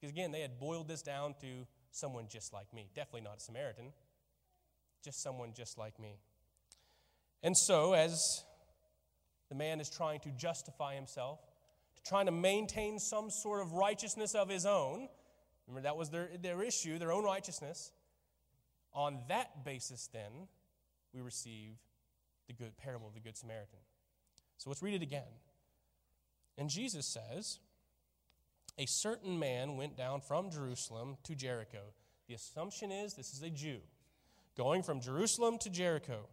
Because 0.00 0.12
again, 0.12 0.30
they 0.30 0.40
had 0.40 0.60
boiled 0.60 0.88
this 0.88 1.02
down 1.02 1.34
to 1.40 1.66
someone 1.90 2.26
just 2.28 2.52
like 2.52 2.72
me. 2.72 2.88
Definitely 2.94 3.22
not 3.22 3.38
a 3.38 3.40
Samaritan, 3.40 3.92
just 5.04 5.22
someone 5.22 5.52
just 5.54 5.76
like 5.76 5.98
me. 5.98 6.18
And 7.42 7.56
so, 7.56 7.94
as 7.94 8.44
the 9.48 9.54
man 9.54 9.80
is 9.80 9.90
trying 9.90 10.20
to 10.20 10.30
justify 10.30 10.94
himself, 10.94 11.40
trying 12.06 12.26
to 12.26 12.32
maintain 12.32 12.98
some 12.98 13.30
sort 13.30 13.60
of 13.60 13.72
righteousness 13.72 14.34
of 14.34 14.48
his 14.48 14.64
own, 14.64 15.08
remember 15.68 15.86
that 15.86 15.96
was 15.96 16.10
their, 16.10 16.30
their 16.40 16.62
issue, 16.62 16.98
their 16.98 17.12
own 17.12 17.24
righteousness. 17.24 17.92
On 18.94 19.18
that 19.28 19.64
basis, 19.64 20.08
then, 20.12 20.48
we 21.12 21.20
receive 21.20 21.76
the 22.46 22.54
good 22.54 22.76
parable 22.76 23.06
of 23.06 23.14
the 23.14 23.20
Good 23.20 23.36
Samaritan. 23.36 23.78
So 24.56 24.70
let's 24.70 24.82
read 24.82 24.94
it 24.94 25.02
again. 25.02 25.22
And 26.56 26.68
Jesus 26.68 27.06
says, 27.06 27.60
a 28.78 28.86
certain 28.86 29.38
man 29.38 29.76
went 29.76 29.96
down 29.96 30.20
from 30.20 30.50
Jerusalem 30.50 31.16
to 31.24 31.34
Jericho. 31.34 31.92
The 32.26 32.34
assumption 32.34 32.90
is 32.90 33.14
this 33.14 33.32
is 33.32 33.42
a 33.42 33.50
Jew 33.50 33.78
going 34.56 34.82
from 34.82 35.00
Jerusalem 35.00 35.58
to 35.58 35.70
Jericho 35.70 36.26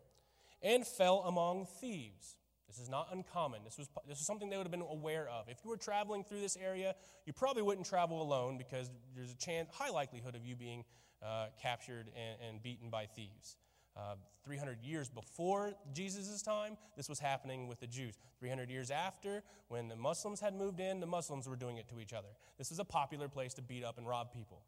and 0.62 0.86
fell 0.86 1.24
among 1.26 1.66
thieves. 1.66 2.36
This 2.68 2.80
is 2.80 2.90
not 2.90 3.10
uncommon. 3.12 3.62
This 3.64 3.78
was, 3.78 3.88
this 4.08 4.18
was 4.18 4.26
something 4.26 4.50
they 4.50 4.58
would 4.58 4.66
have 4.66 4.72
been 4.72 4.82
aware 4.82 5.30
of. 5.30 5.48
If 5.50 5.60
you 5.64 5.70
were 5.70 5.78
traveling 5.78 6.24
through 6.24 6.42
this 6.42 6.58
area, 6.58 6.96
you 7.26 7.34
probably 7.34 7.62
wouldn't 7.62 7.86
travel 7.86 8.22
alone 8.22 8.58
because 8.58 8.90
there's 9.16 9.32
a 9.32 9.38
chance, 9.38 9.70
high 9.74 9.92
likelihood 9.92 10.36
of 10.36 10.46
you 10.46 10.56
being 10.56 10.84
uh, 11.24 11.48
captured 11.62 12.10
and, 12.16 12.38
and, 12.48 12.64
beaten 12.64 12.90
by 12.90 13.06
thieves. 13.06 13.58
Uh, 13.96 14.16
300 14.44 14.82
years 14.82 15.10
before 15.10 15.74
Jesus' 15.94 16.42
time, 16.42 16.78
this 16.98 17.08
was 17.08 17.20
happening 17.20 17.68
with 17.68 17.80
the 17.80 17.88
Jews. 17.88 18.18
300 18.40 18.70
years 18.70 18.92
after, 18.92 19.42
when 19.70 19.88
the 19.88 19.96
Muslims 19.96 20.40
had 20.40 20.54
moved 20.54 20.80
in, 20.80 21.00
the 21.00 21.08
Muslims 21.08 21.48
were 21.48 21.56
doing 21.56 21.78
it 21.78 21.88
to 21.90 22.00
each 22.00 22.14
other. 22.14 22.28
This 22.58 22.70
was 22.70 22.80
a 22.80 22.84
popular 22.84 23.30
place 23.30 23.54
to 23.54 23.62
beat 23.62 23.84
up 23.84 23.98
and 23.98 24.08
rob 24.08 24.34
people. 24.34 24.64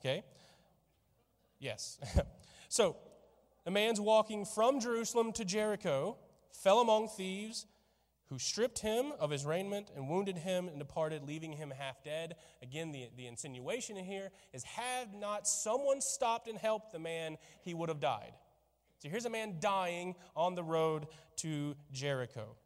Okay? 0.00 0.22
Yes. 1.58 1.98
so, 2.68 2.96
a 3.64 3.70
man's 3.70 4.00
walking 4.00 4.44
from 4.44 4.78
Jerusalem 4.78 5.32
to 5.32 5.44
Jericho, 5.44 6.18
fell 6.52 6.80
among 6.80 7.08
thieves, 7.08 7.66
who 8.28 8.38
stripped 8.38 8.80
him 8.80 9.12
of 9.20 9.30
his 9.30 9.44
raiment 9.44 9.90
and 9.94 10.08
wounded 10.08 10.38
him 10.38 10.68
and 10.68 10.78
departed, 10.78 11.22
leaving 11.22 11.52
him 11.52 11.72
half 11.76 12.02
dead. 12.02 12.34
Again, 12.60 12.90
the, 12.90 13.08
the 13.16 13.26
insinuation 13.26 13.96
here 13.96 14.30
is 14.52 14.64
had 14.64 15.14
not 15.14 15.46
someone 15.46 16.00
stopped 16.00 16.48
and 16.48 16.58
helped 16.58 16.92
the 16.92 16.98
man, 16.98 17.36
he 17.62 17.72
would 17.72 17.88
have 17.88 18.00
died. 18.00 18.32
So 18.98 19.08
here's 19.08 19.26
a 19.26 19.30
man 19.30 19.56
dying 19.60 20.16
on 20.34 20.54
the 20.54 20.64
road 20.64 21.06
to 21.36 21.76
Jericho. 21.92 22.56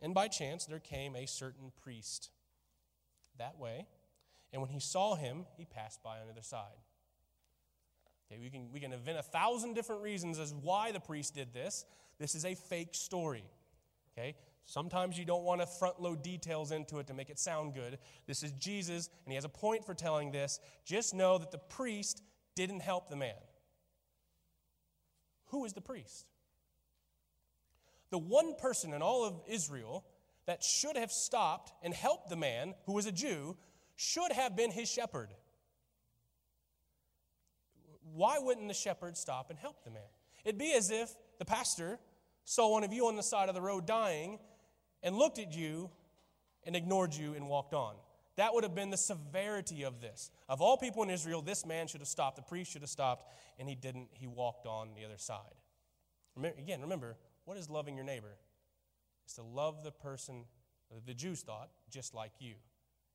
And 0.00 0.14
by 0.14 0.28
chance, 0.28 0.66
there 0.66 0.78
came 0.78 1.16
a 1.16 1.26
certain 1.26 1.72
priest 1.82 2.30
that 3.38 3.58
way. 3.58 3.86
And 4.52 4.62
when 4.62 4.70
he 4.70 4.80
saw 4.80 5.16
him, 5.16 5.46
he 5.56 5.64
passed 5.64 6.02
by 6.02 6.20
on 6.20 6.26
the 6.26 6.32
other 6.32 6.42
side. 6.42 6.78
Okay, 8.30 8.40
we 8.40 8.50
can, 8.50 8.70
we 8.72 8.78
can 8.78 8.92
invent 8.92 9.18
a 9.18 9.22
thousand 9.22 9.74
different 9.74 10.02
reasons 10.02 10.38
as 10.38 10.54
why 10.54 10.92
the 10.92 11.00
priest 11.00 11.34
did 11.34 11.52
this. 11.52 11.84
This 12.18 12.34
is 12.34 12.44
a 12.44 12.54
fake 12.54 12.94
story. 12.94 13.44
Okay? 14.16 14.34
Sometimes 14.64 15.18
you 15.18 15.24
don't 15.24 15.44
want 15.44 15.60
to 15.62 15.66
front 15.66 16.00
load 16.00 16.22
details 16.22 16.72
into 16.72 16.98
it 16.98 17.06
to 17.06 17.14
make 17.14 17.30
it 17.30 17.38
sound 17.38 17.72
good. 17.72 17.98
This 18.26 18.42
is 18.42 18.52
Jesus, 18.52 19.08
and 19.24 19.32
he 19.32 19.34
has 19.36 19.44
a 19.44 19.48
point 19.48 19.86
for 19.86 19.94
telling 19.94 20.30
this. 20.30 20.60
Just 20.84 21.14
know 21.14 21.38
that 21.38 21.50
the 21.50 21.58
priest 21.58 22.22
didn't 22.54 22.80
help 22.80 23.08
the 23.08 23.16
man. 23.16 23.34
Who 25.46 25.64
is 25.64 25.72
the 25.72 25.80
priest? 25.80 26.26
The 28.10 28.18
one 28.18 28.56
person 28.56 28.92
in 28.92 29.00
all 29.00 29.24
of 29.24 29.40
Israel 29.48 30.04
that 30.46 30.62
should 30.62 30.96
have 30.96 31.12
stopped 31.12 31.72
and 31.82 31.94
helped 31.94 32.28
the 32.28 32.36
man, 32.36 32.74
who 32.84 32.92
was 32.92 33.06
a 33.06 33.12
Jew, 33.12 33.56
should 33.96 34.32
have 34.32 34.56
been 34.56 34.70
his 34.70 34.90
shepherd. 34.90 35.28
Why 38.14 38.38
wouldn't 38.38 38.68
the 38.68 38.74
shepherd 38.74 39.16
stop 39.16 39.50
and 39.50 39.58
help 39.58 39.84
the 39.84 39.90
man? 39.90 40.02
It'd 40.44 40.58
be 40.58 40.74
as 40.74 40.90
if 40.90 41.14
the 41.38 41.44
pastor 41.44 41.98
saw 42.48 42.70
one 42.70 42.82
of 42.82 42.94
you 42.94 43.06
on 43.06 43.16
the 43.16 43.22
side 43.22 43.50
of 43.50 43.54
the 43.54 43.60
road 43.60 43.86
dying 43.86 44.38
and 45.02 45.14
looked 45.14 45.38
at 45.38 45.54
you 45.54 45.90
and 46.64 46.74
ignored 46.74 47.14
you 47.14 47.34
and 47.34 47.46
walked 47.46 47.74
on. 47.74 47.94
That 48.36 48.54
would 48.54 48.64
have 48.64 48.74
been 48.74 48.88
the 48.88 48.96
severity 48.96 49.82
of 49.82 50.00
this. 50.00 50.30
Of 50.48 50.62
all 50.62 50.78
people 50.78 51.02
in 51.02 51.10
Israel, 51.10 51.42
this 51.42 51.66
man 51.66 51.88
should 51.88 52.00
have 52.00 52.08
stopped. 52.08 52.36
The 52.36 52.42
priest 52.42 52.72
should 52.72 52.80
have 52.80 52.90
stopped, 52.90 53.30
and 53.58 53.68
he 53.68 53.74
didn't. 53.74 54.08
He 54.12 54.26
walked 54.26 54.66
on 54.66 54.94
the 54.96 55.04
other 55.04 55.18
side. 55.18 55.56
Remember, 56.36 56.58
again, 56.58 56.80
remember, 56.80 57.16
what 57.44 57.58
is 57.58 57.68
loving 57.68 57.96
your 57.96 58.04
neighbor? 58.04 58.38
It's 59.24 59.34
to 59.34 59.42
love 59.42 59.84
the 59.84 59.90
person, 59.90 60.44
the 61.04 61.14
Jews 61.14 61.42
thought, 61.42 61.68
just 61.90 62.14
like 62.14 62.32
you. 62.38 62.54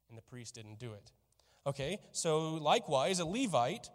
And 0.10 0.18
the 0.18 0.22
priest 0.22 0.56
didn't 0.56 0.78
do 0.78 0.94
it. 0.94 1.12
Okay, 1.66 2.00
so 2.12 2.56
likewise, 2.56 3.20
a 3.20 3.26
Levite 3.26 3.90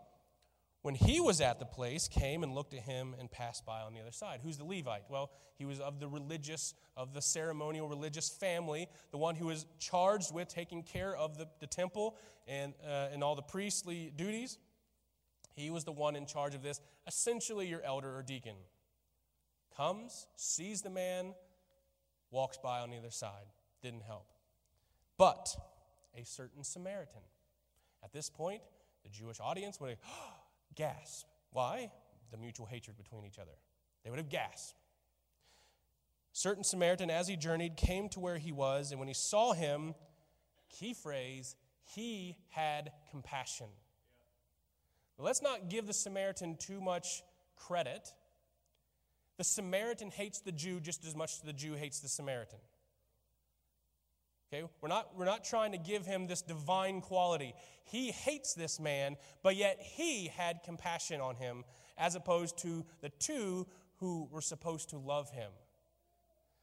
when 0.82 0.94
he 0.94 1.20
was 1.20 1.40
at 1.40 1.58
the 1.58 1.64
place, 1.64 2.08
came 2.08 2.42
and 2.42 2.54
looked 2.54 2.72
at 2.72 2.80
him 2.80 3.14
and 3.18 3.30
passed 3.30 3.66
by 3.66 3.80
on 3.80 3.94
the 3.94 4.00
other 4.00 4.12
side. 4.12 4.40
Who's 4.42 4.58
the 4.58 4.64
Levite? 4.64 5.04
Well, 5.08 5.30
he 5.56 5.64
was 5.64 5.80
of 5.80 5.98
the 5.98 6.08
religious, 6.08 6.74
of 6.96 7.14
the 7.14 7.20
ceremonial 7.20 7.88
religious 7.88 8.28
family, 8.28 8.88
the 9.10 9.18
one 9.18 9.34
who 9.34 9.46
was 9.46 9.66
charged 9.78 10.32
with 10.32 10.48
taking 10.48 10.82
care 10.82 11.16
of 11.16 11.36
the, 11.36 11.48
the 11.60 11.66
temple 11.66 12.16
and, 12.46 12.74
uh, 12.86 13.08
and 13.12 13.24
all 13.24 13.34
the 13.34 13.42
priestly 13.42 14.12
duties. 14.14 14.58
He 15.54 15.70
was 15.70 15.82
the 15.82 15.92
one 15.92 16.14
in 16.14 16.26
charge 16.26 16.54
of 16.54 16.62
this, 16.62 16.80
essentially 17.06 17.66
your 17.66 17.82
elder 17.82 18.16
or 18.16 18.22
deacon. 18.22 18.54
Comes, 19.76 20.28
sees 20.36 20.82
the 20.82 20.90
man, 20.90 21.34
walks 22.30 22.56
by 22.56 22.80
on 22.80 22.90
the 22.90 22.96
other 22.96 23.10
side. 23.10 23.46
Didn't 23.82 24.02
help. 24.02 24.26
But 25.16 25.56
a 26.16 26.24
certain 26.24 26.62
Samaritan. 26.62 27.22
At 28.04 28.12
this 28.12 28.30
point, 28.30 28.62
the 29.02 29.08
Jewish 29.08 29.40
audience 29.40 29.80
would 29.80 29.90
have, 29.90 29.98
oh, 30.08 30.34
gasp. 30.74 31.26
Why? 31.52 31.90
The 32.30 32.36
mutual 32.36 32.66
hatred 32.66 32.96
between 32.96 33.24
each 33.24 33.38
other. 33.38 33.52
They 34.04 34.10
would 34.10 34.18
have 34.18 34.28
gasped. 34.28 34.74
Certain 36.32 36.62
Samaritan, 36.62 37.10
as 37.10 37.26
he 37.26 37.36
journeyed, 37.36 37.76
came 37.76 38.08
to 38.10 38.20
where 38.20 38.38
he 38.38 38.52
was, 38.52 38.90
and 38.90 38.98
when 38.98 39.08
he 39.08 39.14
saw 39.14 39.52
him, 39.52 39.94
key 40.68 40.94
phrase, 40.94 41.56
he 41.82 42.36
had 42.50 42.92
compassion. 43.10 43.66
Let's 45.18 45.42
not 45.42 45.68
give 45.68 45.86
the 45.86 45.92
Samaritan 45.92 46.56
too 46.56 46.80
much 46.80 47.22
credit. 47.56 48.12
The 49.36 49.44
Samaritan 49.44 50.10
hates 50.10 50.40
the 50.40 50.52
Jew 50.52 50.78
just 50.78 51.04
as 51.04 51.16
much 51.16 51.32
as 51.32 51.40
the 51.40 51.52
Jew 51.52 51.74
hates 51.74 51.98
the 52.00 52.08
Samaritan. 52.08 52.60
Okay, 54.50 54.66
we're 54.80 54.88
not, 54.88 55.10
we're 55.14 55.26
not 55.26 55.44
trying 55.44 55.72
to 55.72 55.78
give 55.78 56.06
him 56.06 56.26
this 56.26 56.40
divine 56.40 57.02
quality. 57.02 57.54
He 57.84 58.12
hates 58.12 58.54
this 58.54 58.80
man, 58.80 59.16
but 59.42 59.56
yet 59.56 59.78
he 59.78 60.28
had 60.28 60.62
compassion 60.64 61.20
on 61.20 61.36
him, 61.36 61.64
as 61.98 62.14
opposed 62.14 62.56
to 62.58 62.86
the 63.02 63.10
two 63.10 63.66
who 63.96 64.26
were 64.30 64.40
supposed 64.40 64.90
to 64.90 64.98
love 64.98 65.30
him. 65.30 65.50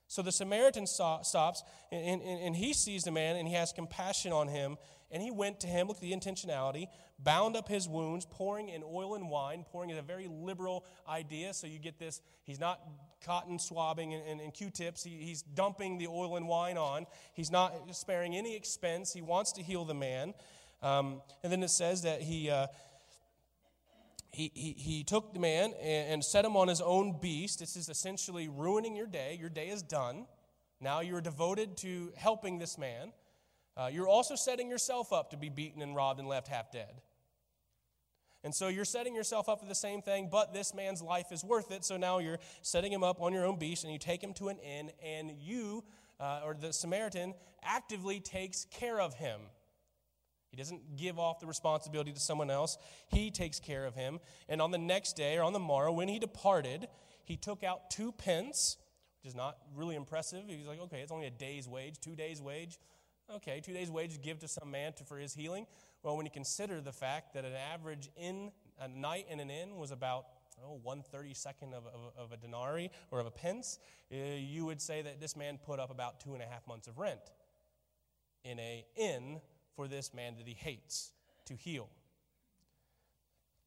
So 0.08 0.22
the 0.22 0.32
Samaritan 0.32 0.88
stops 0.88 1.64
and, 1.92 2.22
and, 2.22 2.42
and, 2.42 2.56
he 2.56 2.74
sees 2.74 3.04
the 3.04 3.12
man 3.12 3.38
and 3.38 3.48
he 3.48 3.56
has 3.56 3.74
compassion 3.74 4.32
on 4.32 4.48
him. 4.48 4.78
And 5.12 5.22
he 5.22 5.32
went 5.32 5.60
to 5.62 5.68
him, 5.68 5.88
look 5.88 5.98
at 5.98 6.02
the 6.02 6.12
intentionality, 6.12 6.88
bound 7.20 7.56
up 7.56 7.68
his 7.68 7.88
wounds, 7.88 8.26
pouring 8.30 8.70
in 8.70 8.84
oil 8.84 9.16
and 9.16 9.30
wine. 9.30 9.66
Pouring 9.72 9.90
is 9.90 9.98
a 9.98 10.02
very 10.02 10.28
liberal 10.28 10.86
idea. 11.08 11.54
So 11.54 11.68
you 11.68 11.80
get 11.80 11.98
this, 11.98 12.22
he's 12.44 12.60
not 12.60 12.82
cotton 13.26 13.60
swabbing 13.60 14.14
and, 14.14 14.24
and, 14.28 14.42
and 14.42 14.54
Q 14.54 14.70
tips. 14.70 15.04
He, 15.04 15.12
he's 15.12 15.42
dumping 15.42 15.98
the 15.98 16.08
oil 16.08 16.38
and 16.38 16.48
wine 16.48 16.78
on. 16.78 17.06
He's 17.34 17.52
not 17.52 17.74
sparing 17.96 18.36
any 18.36 18.56
expense. 18.56 19.14
He 19.14 19.22
wants 19.22 19.52
to 19.54 19.64
heal 19.64 19.86
the 19.86 19.94
man. 19.94 20.34
Um, 20.82 21.22
and 21.44 21.52
then 21.52 21.64
it 21.64 21.70
says 21.70 22.04
that 22.04 22.22
he. 22.22 22.50
Uh, 22.50 22.68
he, 24.32 24.52
he, 24.54 24.72
he 24.74 25.04
took 25.06 25.34
the 25.34 25.40
man 25.40 25.72
and, 25.82 26.14
and 26.14 26.26
set 26.26 26.44
him 26.44 26.58
on 26.58 26.68
his 26.68 26.82
own 26.82 27.22
beast. 27.22 27.60
This 27.60 27.78
is 27.78 27.88
essentially 27.88 28.50
ruining 28.50 28.94
your 28.94 29.08
day. 29.08 29.38
Your 29.40 29.48
day 29.48 29.70
is 29.70 29.82
done. 29.82 30.26
Now 30.82 31.00
you're 31.00 31.22
devoted 31.22 31.78
to 31.78 32.12
helping 32.18 32.60
this 32.60 32.78
man. 32.78 33.14
Uh, 33.78 33.90
you're 33.92 34.10
also 34.10 34.36
setting 34.36 34.70
yourself 34.70 35.14
up 35.14 35.32
to 35.32 35.38
be 35.38 35.48
beaten 35.48 35.82
and 35.82 35.96
robbed 35.96 36.20
and 36.20 36.28
left 36.28 36.50
half 36.50 36.70
dead. 36.70 37.02
And 38.46 38.54
so 38.54 38.68
you're 38.68 38.86
setting 38.86 39.16
yourself 39.16 39.50
up 39.50 39.60
for 39.60 39.66
the 39.66 39.76
same 39.76 40.04
thing, 40.04 40.30
but 40.32 40.54
this 40.54 40.76
man's 40.76 41.02
life 41.02 41.32
is 41.32 41.44
worth 41.44 41.72
it. 41.72 41.84
So 41.84 41.98
now 41.98 42.20
you're 42.20 42.38
setting 42.62 42.94
him 42.94 43.04
up 43.04 43.20
on 43.20 43.34
your 43.34 43.44
own 43.44 43.58
beast 43.58 43.84
and 43.84 43.92
you 43.92 43.98
take 43.98 44.24
him 44.24 44.34
to 44.36 44.50
an 44.50 44.60
inn, 44.60 44.92
and 45.04 45.32
you, 45.32 45.84
uh, 46.20 46.42
or 46.46 46.54
the 46.54 46.72
Samaritan, 46.72 47.34
actively 47.64 48.20
takes 48.20 48.66
care 48.66 49.02
of 49.02 49.16
him. 49.16 49.42
He 50.52 50.58
doesn't 50.58 50.96
give 50.96 51.18
off 51.18 51.40
the 51.40 51.48
responsibility 51.48 52.14
to 52.14 52.20
someone 52.20 52.52
else. 52.52 52.78
He 53.08 53.32
takes 53.32 53.60
care 53.60 53.84
of 53.84 53.96
him. 53.96 54.20
And 54.48 54.62
on 54.62 54.70
the 54.70 54.78
next 54.78 55.18
day 55.18 55.38
or 55.38 55.44
on 55.44 55.52
the 55.52 55.60
morrow, 55.60 55.92
when 55.92 56.08
he 56.08 56.20
departed, 56.20 56.88
he 57.24 57.38
took 57.38 57.64
out 57.64 57.90
two 57.90 58.12
pence, 58.12 58.78
which 59.24 59.32
is 59.32 59.36
not 59.36 59.58
really 59.76 59.96
impressive. 59.96 60.44
He's 60.48 60.68
like, 60.68 60.80
okay, 60.82 61.00
it's 61.00 61.12
only 61.12 61.26
a 61.26 61.32
day's 61.32 61.68
wage, 61.68 62.00
two 62.00 62.16
days' 62.16 62.44
wage. 62.44 62.78
Okay, 63.38 63.60
two 63.60 63.74
days' 63.74 63.90
wage 63.90 64.14
to 64.14 64.20
give 64.20 64.38
to 64.40 64.48
some 64.48 64.70
man 64.70 64.94
to, 64.94 65.04
for 65.04 65.18
his 65.18 65.34
healing. 65.34 65.66
Well, 66.06 66.18
when 66.18 66.28
you 66.28 66.32
consider 66.32 66.82
the 66.82 66.92
fact 66.92 67.34
that 67.34 67.46
an 67.46 67.54
average 67.74 68.12
in 68.16 68.52
a 68.80 68.88
night 68.88 69.26
in 69.28 69.40
an 69.40 69.50
inn 69.50 69.76
was 69.76 69.90
about 69.90 70.28
oh, 70.64 70.80
one 70.84 71.02
thirty 71.02 71.34
second 71.34 71.74
of, 71.74 71.88
of, 71.88 72.12
of 72.16 72.32
a 72.32 72.38
denarii 72.38 72.92
or 73.10 73.20
of 73.20 73.26
a 73.26 73.32
pence, 73.32 73.80
uh, 74.14 74.16
you 74.38 74.68
would 74.68 74.80
say 74.80 75.02
that 75.02 75.20
this 75.20 75.36
man 75.36 75.58
put 75.58 75.80
up 75.80 75.90
about 75.90 76.20
two 76.20 76.36
and 76.36 76.44
a 76.44 76.46
half 76.46 76.68
months 76.68 76.88
of 76.88 77.00
rent 77.00 77.32
in 78.44 78.60
a 78.60 78.86
inn 78.96 79.42
for 79.76 79.88
this 79.88 80.14
man 80.14 80.36
that 80.38 80.48
he 80.48 80.54
hates 80.54 81.12
to 81.46 81.56
heal. 81.56 81.90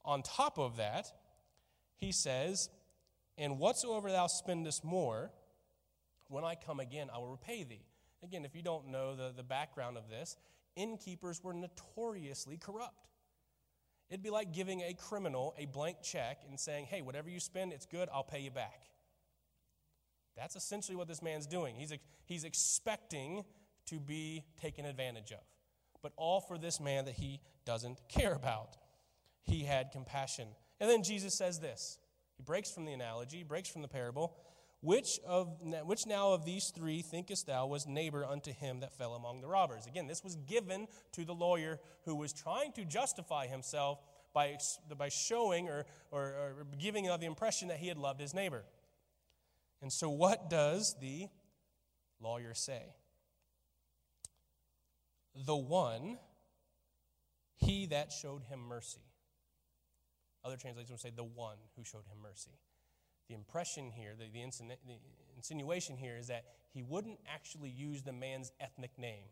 On 0.05 0.22
top 0.22 0.61
of 0.61 0.77
that, 0.77 1.12
he 1.96 2.12
says, 2.12 2.70
And 3.37 3.59
whatsoever 3.59 4.12
thou 4.12 4.29
spendest 4.29 4.85
more, 4.85 5.33
when 6.29 6.44
I 6.44 6.55
come 6.55 6.79
again, 6.79 7.09
I 7.12 7.18
will 7.18 7.33
repay 7.33 7.64
thee. 7.64 7.83
Again, 8.22 8.44
if 8.44 8.55
you 8.55 8.62
don't 8.62 8.87
know 8.87 9.16
the, 9.16 9.33
the 9.37 9.42
background 9.42 9.96
of 9.96 10.09
this, 10.09 10.37
innkeepers 10.78 11.42
were 11.42 11.52
notoriously 11.52 12.56
corrupt. 12.56 13.08
It'd 14.08 14.22
be 14.22 14.30
like 14.30 14.52
giving 14.54 14.80
a 14.80 14.94
criminal 14.94 15.54
a 15.58 15.66
blank 15.66 15.98
check 16.02 16.38
and 16.48 16.58
saying, 16.58 16.86
hey, 16.86 17.02
whatever 17.02 17.28
you 17.28 17.40
spend, 17.40 17.74
it's 17.74 17.84
good, 17.84 18.08
I'll 18.10 18.24
pay 18.24 18.40
you 18.40 18.50
back. 18.50 18.80
That's 20.36 20.56
essentially 20.56 20.96
what 20.96 21.08
this 21.08 21.20
man's 21.20 21.46
doing. 21.46 21.74
He's, 21.74 21.92
he's 22.24 22.44
expecting 22.44 23.44
to 23.86 23.98
be 24.00 24.44
taken 24.60 24.86
advantage 24.86 25.32
of. 25.32 25.44
but 26.02 26.12
all 26.16 26.40
for 26.40 26.58
this 26.58 26.80
man 26.80 27.04
that 27.06 27.14
he 27.14 27.40
doesn't 27.64 28.00
care 28.08 28.34
about. 28.34 28.76
He 29.44 29.64
had 29.64 29.90
compassion. 29.92 30.48
And 30.80 30.88
then 30.88 31.02
Jesus 31.02 31.34
says 31.34 31.60
this. 31.60 31.98
He 32.36 32.42
breaks 32.42 32.70
from 32.70 32.84
the 32.84 32.92
analogy, 32.92 33.42
breaks 33.42 33.68
from 33.68 33.82
the 33.82 33.88
parable. 33.88 34.36
Which, 34.80 35.18
of, 35.26 35.56
which 35.84 36.06
now 36.06 36.32
of 36.32 36.44
these 36.44 36.70
three 36.70 37.02
thinkest 37.02 37.46
thou 37.46 37.66
was 37.66 37.86
neighbor 37.86 38.24
unto 38.24 38.52
him 38.52 38.80
that 38.80 38.92
fell 38.92 39.14
among 39.14 39.40
the 39.40 39.48
robbers? 39.48 39.86
Again, 39.86 40.06
this 40.06 40.22
was 40.22 40.36
given 40.36 40.86
to 41.12 41.24
the 41.24 41.34
lawyer 41.34 41.80
who 42.04 42.14
was 42.14 42.32
trying 42.32 42.72
to 42.72 42.84
justify 42.84 43.48
himself 43.48 44.00
by, 44.32 44.56
by 44.96 45.08
showing 45.08 45.68
or, 45.68 45.84
or, 46.12 46.22
or 46.22 46.66
giving 46.78 47.04
the 47.06 47.26
impression 47.26 47.68
that 47.68 47.78
he 47.78 47.88
had 47.88 47.98
loved 47.98 48.20
his 48.20 48.34
neighbor. 48.34 48.64
And 49.82 49.92
so, 49.92 50.10
what 50.10 50.48
does 50.48 50.94
the 51.00 51.28
lawyer 52.20 52.54
say? 52.54 52.94
The 55.34 55.56
one, 55.56 56.18
he 57.56 57.86
that 57.86 58.12
showed 58.12 58.42
him 58.44 58.60
mercy. 58.60 59.00
Other 60.44 60.56
translations 60.56 60.90
would 60.90 61.00
say, 61.00 61.10
the 61.14 61.24
one 61.24 61.56
who 61.76 61.84
showed 61.84 62.06
him 62.06 62.18
mercy. 62.22 62.52
The 63.28 63.34
impression 63.34 63.90
here, 63.90 64.14
the, 64.18 64.26
the, 64.32 64.40
insinu- 64.40 64.78
the 64.86 64.96
insinuation 65.36 65.96
here 65.96 66.16
is 66.16 66.28
that 66.28 66.44
he 66.72 66.82
wouldn't 66.82 67.18
actually 67.32 67.70
use 67.70 68.02
the 68.02 68.12
man's 68.12 68.52
ethnic 68.60 68.90
name. 68.98 69.24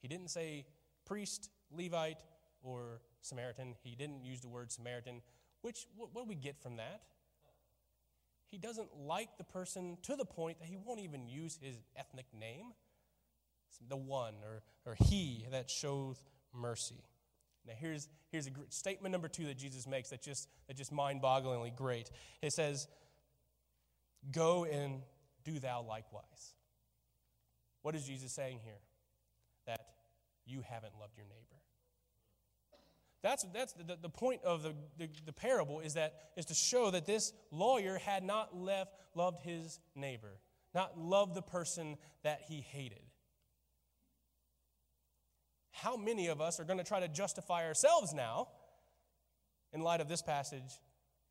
He 0.00 0.08
didn't 0.08 0.30
say 0.30 0.66
priest, 1.04 1.50
Levite, 1.70 2.22
or 2.62 3.00
Samaritan. 3.20 3.74
He 3.82 3.94
didn't 3.94 4.24
use 4.24 4.40
the 4.40 4.48
word 4.48 4.70
Samaritan, 4.70 5.22
which, 5.62 5.86
what, 5.96 6.10
what 6.12 6.24
do 6.24 6.28
we 6.28 6.34
get 6.34 6.60
from 6.60 6.76
that? 6.76 7.02
He 8.46 8.58
doesn't 8.58 8.94
like 8.96 9.38
the 9.38 9.44
person 9.44 9.96
to 10.02 10.14
the 10.14 10.24
point 10.24 10.58
that 10.60 10.68
he 10.68 10.76
won't 10.76 11.00
even 11.00 11.26
use 11.26 11.58
his 11.60 11.76
ethnic 11.96 12.26
name. 12.38 12.72
The 13.88 13.96
one 13.96 14.34
or, 14.44 14.62
or 14.84 14.96
he 15.06 15.46
that 15.50 15.70
shows 15.70 16.22
mercy. 16.52 17.02
Now, 17.66 17.74
here's, 17.78 18.08
here's 18.30 18.46
a 18.46 18.50
statement 18.70 19.12
number 19.12 19.28
two 19.28 19.44
that 19.46 19.56
Jesus 19.56 19.86
makes 19.86 20.10
that 20.10 20.22
just, 20.22 20.48
that 20.66 20.76
just 20.76 20.92
mind 20.92 21.22
bogglingly 21.22 21.74
great. 21.74 22.10
It 22.40 22.52
says, 22.52 22.88
Go 24.30 24.64
and 24.64 25.02
do 25.44 25.58
thou 25.58 25.82
likewise. 25.82 26.54
What 27.82 27.94
is 27.94 28.06
Jesus 28.06 28.32
saying 28.32 28.60
here? 28.64 28.78
That 29.66 29.80
you 30.46 30.62
haven't 30.68 30.92
loved 31.00 31.16
your 31.16 31.26
neighbor. 31.26 31.62
That's, 33.22 33.44
that's 33.54 33.72
the, 33.72 33.96
the 34.00 34.08
point 34.08 34.42
of 34.42 34.62
the, 34.62 34.74
the, 34.98 35.08
the, 35.26 35.32
parable 35.32 35.78
is 35.80 35.94
that 35.94 36.14
is 36.36 36.46
to 36.46 36.54
show 36.54 36.90
that 36.90 37.06
this 37.06 37.32
lawyer 37.52 37.98
had 37.98 38.24
not 38.24 38.56
left, 38.56 38.94
loved 39.14 39.40
his 39.40 39.78
neighbor, 39.94 40.40
not 40.74 40.98
loved 40.98 41.36
the 41.36 41.42
person 41.42 41.96
that 42.24 42.40
he 42.48 42.60
hated. 42.60 43.02
How 45.72 45.96
many 45.96 46.28
of 46.28 46.40
us 46.40 46.60
are 46.60 46.64
going 46.64 46.78
to 46.78 46.84
try 46.84 47.00
to 47.00 47.08
justify 47.08 47.66
ourselves 47.66 48.12
now 48.12 48.48
in 49.72 49.80
light 49.80 50.00
of 50.00 50.08
this 50.08 50.22
passage 50.22 50.80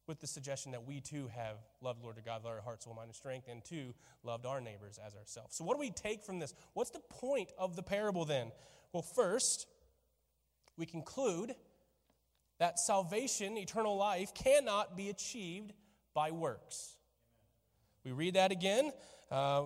with 0.08 0.20
the 0.20 0.28
suggestion 0.28 0.72
that 0.72 0.86
we 0.86 1.00
too 1.00 1.30
have 1.34 1.58
loved 1.80 2.02
Lord 2.04 2.18
our 2.18 2.24
God 2.24 2.44
with 2.44 2.52
our 2.52 2.62
heart, 2.62 2.84
soul, 2.84 2.94
mind, 2.94 3.08
and 3.08 3.16
strength, 3.16 3.48
and 3.50 3.64
too 3.64 3.94
loved 4.24 4.46
our 4.46 4.60
neighbors 4.60 5.00
as 5.06 5.16
ourselves? 5.16 5.56
So, 5.56 5.64
what 5.64 5.76
do 5.76 5.80
we 5.80 5.92
take 5.92 6.24
from 6.24 6.40
this? 6.40 6.54
What's 6.74 6.90
the 6.90 7.00
point 7.00 7.52
of 7.58 7.76
the 7.76 7.84
parable 7.84 8.26
then? 8.26 8.52
Well, 8.94 9.04
first, 9.04 9.68
we 10.76 10.86
conclude 10.86 11.56
that 12.60 12.80
salvation, 12.80 13.58
eternal 13.58 13.96
life, 13.96 14.34
cannot 14.34 14.98
be 14.98 15.10
achieved 15.10 15.74
by 16.14 16.32
works. 16.32 16.98
We 18.04 18.12
read 18.12 18.34
that 18.34 18.52
again. 18.52 18.92
Uh, 19.30 19.64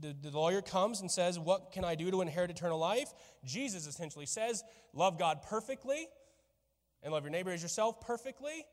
the, 0.00 0.14
the 0.20 0.36
lawyer 0.36 0.62
comes 0.62 1.00
and 1.00 1.10
says, 1.10 1.38
What 1.38 1.72
can 1.72 1.84
I 1.84 1.94
do 1.94 2.10
to 2.10 2.20
inherit 2.20 2.50
eternal 2.50 2.78
life? 2.78 3.12
Jesus 3.44 3.86
essentially 3.86 4.26
says, 4.26 4.62
Love 4.92 5.18
God 5.18 5.42
perfectly 5.42 6.08
and 7.02 7.12
love 7.12 7.22
your 7.22 7.30
neighbor 7.30 7.50
as 7.50 7.62
yourself 7.62 8.00
perfectly. 8.00 8.64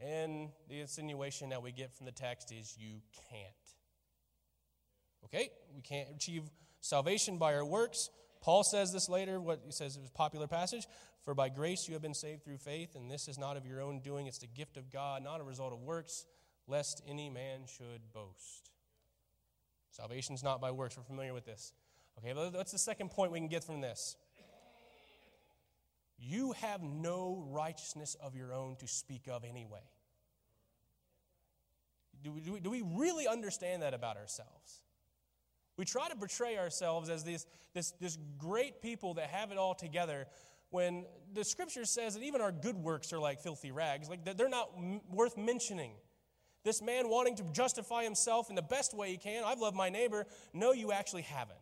And 0.00 0.48
the 0.68 0.80
insinuation 0.80 1.50
that 1.50 1.62
we 1.62 1.70
get 1.70 1.92
from 1.92 2.06
the 2.06 2.12
text 2.12 2.52
is, 2.52 2.76
You 2.78 3.00
can't. 3.30 3.52
Okay? 5.26 5.50
We 5.74 5.82
can't 5.82 6.08
achieve 6.14 6.44
salvation 6.80 7.38
by 7.38 7.54
our 7.54 7.64
works. 7.64 8.10
Paul 8.40 8.64
says 8.64 8.92
this 8.92 9.08
later, 9.08 9.40
what 9.40 9.60
he 9.64 9.72
says 9.72 9.96
is 9.96 10.08
a 10.08 10.12
popular 10.12 10.48
passage. 10.48 10.86
For 11.22 11.34
by 11.34 11.48
grace 11.48 11.86
you 11.86 11.94
have 11.94 12.02
been 12.02 12.14
saved 12.14 12.44
through 12.44 12.58
faith, 12.58 12.96
and 12.96 13.08
this 13.08 13.28
is 13.28 13.38
not 13.38 13.56
of 13.56 13.64
your 13.64 13.80
own 13.80 14.00
doing, 14.00 14.26
it's 14.26 14.38
the 14.38 14.48
gift 14.48 14.76
of 14.76 14.90
God, 14.90 15.22
not 15.22 15.40
a 15.40 15.44
result 15.44 15.72
of 15.72 15.80
works, 15.80 16.26
lest 16.66 17.00
any 17.06 17.30
man 17.30 17.60
should 17.66 18.12
boast. 18.12 18.71
Salvation 19.92 20.34
is 20.34 20.42
not 20.42 20.60
by 20.60 20.70
works. 20.70 20.96
We're 20.96 21.04
familiar 21.04 21.34
with 21.34 21.44
this. 21.44 21.72
Okay, 22.18 22.50
that's 22.50 22.72
the 22.72 22.78
second 22.78 23.10
point 23.10 23.30
we 23.30 23.38
can 23.38 23.48
get 23.48 23.62
from 23.62 23.80
this. 23.80 24.16
You 26.18 26.52
have 26.52 26.82
no 26.82 27.44
righteousness 27.50 28.16
of 28.20 28.34
your 28.34 28.52
own 28.52 28.76
to 28.76 28.86
speak 28.86 29.28
of 29.28 29.44
anyway. 29.44 29.80
Do 32.22 32.32
we, 32.32 32.40
do 32.40 32.52
we, 32.52 32.60
do 32.60 32.70
we 32.70 32.82
really 32.82 33.26
understand 33.26 33.82
that 33.82 33.92
about 33.92 34.16
ourselves? 34.16 34.80
We 35.76 35.84
try 35.84 36.08
to 36.08 36.16
portray 36.16 36.58
ourselves 36.58 37.08
as 37.08 37.24
this, 37.24 37.46
this, 37.74 37.92
this 38.00 38.18
great 38.38 38.82
people 38.82 39.14
that 39.14 39.28
have 39.28 39.50
it 39.50 39.58
all 39.58 39.74
together 39.74 40.26
when 40.70 41.04
the 41.34 41.44
scripture 41.44 41.84
says 41.84 42.14
that 42.14 42.22
even 42.22 42.40
our 42.40 42.52
good 42.52 42.76
works 42.76 43.12
are 43.12 43.18
like 43.18 43.40
filthy 43.40 43.72
rags, 43.72 44.08
like 44.08 44.24
they're 44.36 44.48
not 44.48 44.70
worth 45.10 45.36
mentioning. 45.36 45.92
This 46.64 46.80
man 46.80 47.08
wanting 47.08 47.36
to 47.36 47.42
justify 47.52 48.04
himself 48.04 48.48
in 48.50 48.56
the 48.56 48.62
best 48.62 48.94
way 48.94 49.10
he 49.10 49.16
can, 49.16 49.42
I've 49.44 49.60
loved 49.60 49.76
my 49.76 49.88
neighbor. 49.88 50.26
No, 50.52 50.72
you 50.72 50.92
actually 50.92 51.22
haven't. 51.22 51.58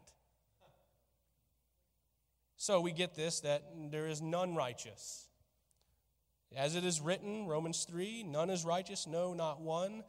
So 2.57 2.81
we 2.81 2.93
get 2.93 3.15
this 3.15 3.41
that 3.41 3.63
there 3.91 4.07
is 4.07 4.21
none 4.21 4.55
righteous. 4.55 5.27
As 6.55 6.75
it 6.77 6.85
is 6.85 7.01
written, 7.01 7.47
Romans 7.47 7.87
3 7.89 8.25
none 8.25 8.51
is 8.51 8.65
righteous, 8.65 9.07
no, 9.07 9.33
not 9.33 9.61
one. 9.61 10.05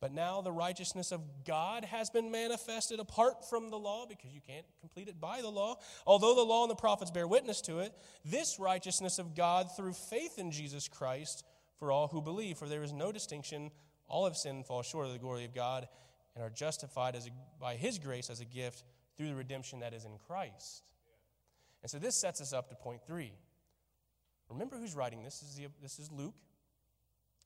But 0.00 0.12
now 0.12 0.40
the 0.40 0.52
righteousness 0.52 1.10
of 1.10 1.22
God 1.44 1.84
has 1.84 2.08
been 2.08 2.30
manifested 2.30 3.00
apart 3.00 3.48
from 3.48 3.70
the 3.70 3.78
law, 3.78 4.06
because 4.06 4.32
you 4.32 4.40
can't 4.46 4.64
complete 4.80 5.08
it 5.08 5.20
by 5.20 5.40
the 5.42 5.48
law. 5.48 5.76
Although 6.06 6.36
the 6.36 6.44
law 6.44 6.62
and 6.62 6.70
the 6.70 6.76
prophets 6.76 7.10
bear 7.10 7.26
witness 7.26 7.60
to 7.62 7.80
it, 7.80 7.92
this 8.24 8.60
righteousness 8.60 9.18
of 9.18 9.34
God 9.34 9.68
through 9.76 9.94
faith 9.94 10.38
in 10.38 10.52
Jesus 10.52 10.86
Christ 10.86 11.44
for 11.80 11.90
all 11.90 12.06
who 12.06 12.22
believe. 12.22 12.58
For 12.58 12.68
there 12.68 12.84
is 12.84 12.92
no 12.92 13.10
distinction. 13.10 13.72
All 14.08 14.24
have 14.24 14.36
sinned 14.36 14.56
and 14.56 14.66
fall 14.66 14.82
short 14.82 15.06
of 15.06 15.12
the 15.12 15.18
glory 15.18 15.44
of 15.44 15.54
God 15.54 15.88
and 16.34 16.44
are 16.44 16.50
justified 16.50 17.14
as 17.14 17.26
a, 17.26 17.30
by 17.60 17.76
his 17.76 17.98
grace 17.98 18.30
as 18.30 18.40
a 18.40 18.44
gift 18.44 18.84
through 19.16 19.28
the 19.28 19.34
redemption 19.34 19.80
that 19.80 19.92
is 19.92 20.04
in 20.04 20.18
Christ. 20.26 20.82
And 21.82 21.90
so 21.90 21.98
this 21.98 22.16
sets 22.16 22.40
us 22.40 22.52
up 22.52 22.68
to 22.70 22.74
point 22.74 23.02
three. 23.06 23.32
Remember 24.48 24.76
who's 24.76 24.94
writing 24.94 25.22
this? 25.22 25.40
This 25.40 25.50
is, 25.50 25.56
the, 25.56 25.66
this 25.82 25.98
is 25.98 26.10
Luke. 26.10 26.34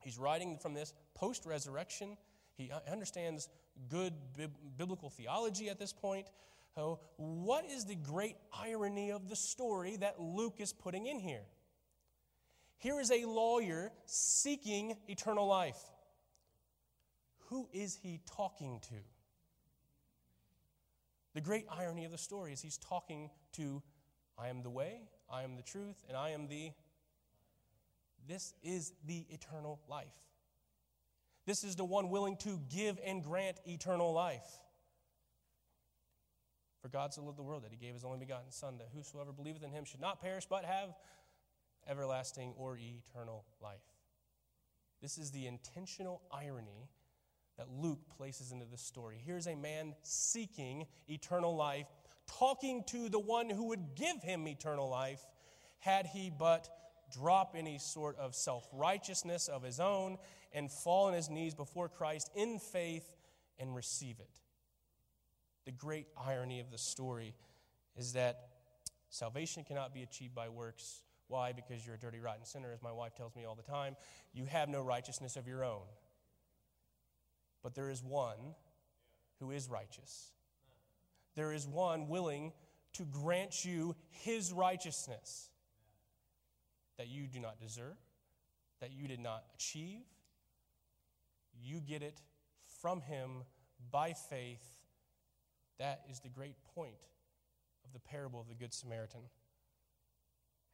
He's 0.01 0.19
writing 0.19 0.59
from 0.59 0.75
this 0.75 0.95
post 1.15 1.47
resurrection 1.47 2.17
he 2.55 2.71
understands 2.91 3.49
good 3.89 4.13
biblical 4.77 5.11
theology 5.11 5.71
at 5.71 5.79
this 5.79 5.93
point. 5.93 6.27
So, 6.75 7.01
what 7.17 7.65
is 7.67 7.85
the 7.85 7.95
great 7.95 8.37
irony 8.53 9.11
of 9.11 9.29
the 9.29 9.37
story 9.37 9.97
that 9.97 10.21
Luke 10.21 10.57
is 10.59 10.73
putting 10.73 11.07
in 11.07 11.19
here? 11.19 11.45
Here 12.79 12.99
is 13.01 13.11
a 13.11 13.25
lawyer 13.25 13.93
seeking 14.07 14.97
eternal 15.09 15.47
life. 15.47 15.81
Who 17.53 17.69
is 17.71 17.99
he 18.03 18.19
talking 18.35 18.81
to? 18.89 18.95
The 21.35 21.43
great 21.43 21.67
irony 21.71 22.07
of 22.07 22.11
the 22.11 22.17
story 22.17 22.51
is 22.55 22.63
he's 22.63 22.79
talking 22.79 23.29
to 23.53 23.83
I 24.39 24.49
am 24.49 24.63
the 24.63 24.71
way, 24.71 25.03
I 25.31 25.43
am 25.43 25.57
the 25.57 25.63
truth, 25.63 26.03
and 26.09 26.17
I 26.17 26.31
am 26.31 26.49
the. 26.49 26.73
This 28.27 28.55
is 28.63 28.95
the 29.05 29.27
eternal 29.29 29.81
life. 29.87 30.15
This 31.45 31.63
is 31.63 31.77
the 31.77 31.85
one 31.85 32.09
willing 32.09 32.39
to 32.39 32.59
give 32.75 32.99
and 33.05 33.23
grant 33.23 33.61
eternal 33.67 34.15
life. 34.15 34.49
For 36.81 36.89
God 36.89 37.13
so 37.13 37.23
loved 37.23 37.37
the 37.37 37.43
world 37.43 37.65
that 37.65 37.71
he 37.71 37.77
gave 37.77 37.93
his 37.93 38.03
only 38.03 38.19
begotten 38.19 38.51
Son, 38.51 38.79
that 38.79 38.89
whosoever 38.95 39.31
believeth 39.31 39.63
in 39.63 39.73
him 39.73 39.85
should 39.85 40.01
not 40.01 40.23
perish, 40.23 40.47
but 40.49 40.65
have 40.65 40.95
everlasting 41.87 42.55
or 42.57 42.79
eternal 42.79 43.45
life. 43.61 43.85
This 45.03 45.19
is 45.19 45.33
the 45.33 45.47
intentional 45.47 46.23
irony 46.33 46.89
that 47.63 47.71
Luke 47.81 48.01
places 48.17 48.51
into 48.51 48.65
this 48.65 48.83
story. 48.83 49.21
Here's 49.25 49.47
a 49.47 49.55
man 49.55 49.95
seeking 50.03 50.87
eternal 51.09 51.55
life, 51.55 51.87
talking 52.27 52.83
to 52.89 53.09
the 53.09 53.21
one 53.21 53.49
who 53.49 53.69
would 53.69 53.95
give 53.95 54.21
him 54.21 54.49
eternal 54.49 54.89
life, 54.89 55.21
had 55.79 56.07
he 56.07 56.29
but 56.37 56.69
drop 57.13 57.55
any 57.57 57.79
sort 57.79 58.19
of 58.19 58.35
self 58.35 58.67
righteousness 58.73 59.47
of 59.47 59.63
his 59.63 59.79
own 59.79 60.19
and 60.53 60.71
fall 60.73 61.07
on 61.07 61.13
his 61.13 61.31
knees 61.31 61.55
before 61.55 61.89
Christ 61.89 62.31
in 62.35 62.59
faith 62.59 63.09
and 63.61 63.77
receive 63.77 64.19
it. 64.19 64.41
The 65.65 65.73
great 65.73 66.07
irony 66.19 66.59
of 66.59 66.73
the 66.73 66.79
story 66.79 67.35
is 67.97 68.15
that 68.15 68.49
salvation 69.09 69.63
cannot 69.63 69.95
be 69.95 70.03
achieved 70.03 70.35
by 70.35 70.49
works. 70.49 71.03
Why? 71.29 71.53
Because 71.53 71.87
you're 71.87 71.95
a 71.95 71.99
dirty, 71.99 72.19
rotten 72.19 72.45
sinner, 72.45 72.73
as 72.73 72.83
my 72.83 72.93
wife 72.93 73.15
tells 73.15 73.37
me 73.37 73.45
all 73.45 73.55
the 73.55 73.63
time. 73.63 73.95
You 74.33 74.47
have 74.47 74.69
no 74.69 74.83
righteousness 74.83 75.37
of 75.37 75.47
your 75.47 75.65
own. 75.65 75.83
But 77.63 77.75
there 77.75 77.91
is 77.91 78.03
one 78.03 78.55
who 79.39 79.51
is 79.51 79.69
righteous. 79.69 80.33
There 81.35 81.53
is 81.53 81.67
one 81.67 82.09
willing 82.09 82.53
to 82.95 83.05
grant 83.05 83.65
you 83.65 83.97
his 84.11 84.53
righteousness 84.53 85.49
that 86.99 87.09
you 87.09 87.27
do 87.27 87.41
not 87.41 87.59
deserve, 87.59 87.97
that 88.81 88.93
you 88.93 89.09
did 89.09 89.21
not 89.21 89.45
achieve. 89.55 90.03
You 91.61 91.81
get 91.81 92.03
it 92.03 92.21
from 92.81 93.01
him 93.01 93.45
by 93.91 94.13
faith. 94.13 94.65
That 95.79 96.03
is 96.11 96.21
the 96.21 96.29
great 96.29 96.57
point 96.75 96.95
of 97.85 97.93
the 97.93 98.01
parable 98.01 98.41
of 98.41 98.49
the 98.49 98.55
Good 98.55 98.75
Samaritan. 98.75 99.23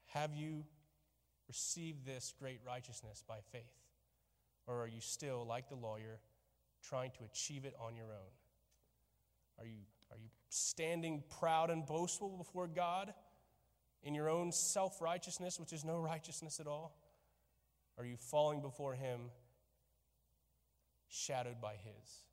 Have 0.07 0.35
you 0.35 0.65
received 1.47 2.05
this 2.05 2.35
great 2.39 2.61
righteousness 2.67 3.23
by 3.27 3.39
faith? 3.53 3.63
Or 4.67 4.83
are 4.83 4.89
you 4.89 5.01
still, 5.01 5.47
like 5.47 5.69
the 5.69 5.77
lawyer, 5.77 6.21
trying 6.89 7.11
to 7.13 7.25
achieve 7.25 7.65
it 7.65 7.75
on 7.81 7.97
your 7.97 8.07
own? 8.07 8.33
Are 9.59 9.67
you, 9.67 9.79
are 10.11 10.17
you 10.17 10.29
standing 10.49 11.23
proud 11.41 11.71
and 11.71 11.85
boastful 11.85 12.37
before 12.37 12.67
God 12.67 13.13
in 14.03 14.15
your 14.15 14.29
own 14.29 14.53
self 14.53 15.01
righteousness, 15.01 15.59
which 15.59 15.73
is 15.73 15.85
no 15.85 15.99
righteousness 15.99 16.61
at 16.61 16.67
all? 16.67 16.97
Are 17.99 18.05
you 18.05 18.17
falling 18.17 18.63
before 18.63 18.95
Him 18.95 19.31
shadowed 21.09 21.61
by 21.61 21.75
His? 21.75 22.25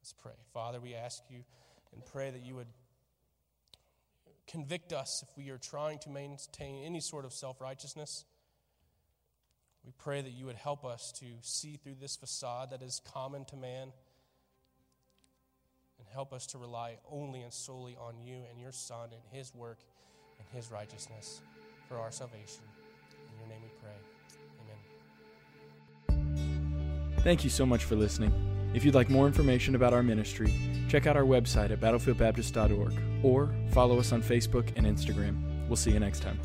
Let's 0.00 0.12
pray. 0.12 0.32
Father, 0.52 0.80
we 0.80 0.94
ask 0.94 1.22
you 1.30 1.42
and 1.92 2.04
pray 2.04 2.30
that 2.30 2.44
you 2.44 2.54
would 2.54 2.68
convict 4.46 4.92
us 4.92 5.24
if 5.28 5.36
we 5.36 5.50
are 5.50 5.58
trying 5.58 5.98
to 6.00 6.10
maintain 6.10 6.84
any 6.84 7.00
sort 7.00 7.24
of 7.24 7.32
self 7.32 7.60
righteousness. 7.60 8.24
We 9.84 9.92
pray 9.98 10.20
that 10.20 10.32
you 10.32 10.46
would 10.46 10.56
help 10.56 10.84
us 10.84 11.12
to 11.20 11.26
see 11.40 11.78
through 11.82 11.96
this 12.00 12.16
facade 12.16 12.70
that 12.70 12.82
is 12.82 13.00
common 13.12 13.44
to 13.46 13.56
man 13.56 13.92
and 15.98 16.08
help 16.12 16.32
us 16.32 16.46
to 16.48 16.58
rely 16.58 16.96
only 17.10 17.42
and 17.42 17.52
solely 17.52 17.96
on 17.96 18.18
you 18.18 18.42
and 18.50 18.60
your 18.60 18.72
Son 18.72 19.10
and 19.12 19.22
his 19.30 19.54
work 19.54 19.78
and 20.38 20.48
his 20.52 20.70
righteousness 20.70 21.40
for 21.88 21.96
our 21.98 22.10
salvation. 22.10 22.62
In 23.32 23.38
your 23.38 23.48
name 23.48 23.62
we 23.62 23.70
pray. 23.80 23.90
Amen. 26.18 27.20
Thank 27.22 27.44
you 27.44 27.50
so 27.50 27.66
much 27.66 27.84
for 27.84 27.96
listening. 27.96 28.32
If 28.72 28.84
you'd 28.84 28.94
like 28.94 29.10
more 29.10 29.26
information 29.26 29.74
about 29.74 29.92
our 29.92 30.02
ministry, 30.02 30.54
check 30.88 31.06
out 31.06 31.16
our 31.16 31.24
website 31.24 31.70
at 31.70 31.80
battlefieldbaptist.org 31.80 33.24
or 33.24 33.52
follow 33.72 33.98
us 33.98 34.12
on 34.12 34.22
Facebook 34.22 34.72
and 34.76 34.86
Instagram. 34.86 35.68
We'll 35.68 35.76
see 35.76 35.90
you 35.90 36.00
next 36.00 36.22
time. 36.22 36.38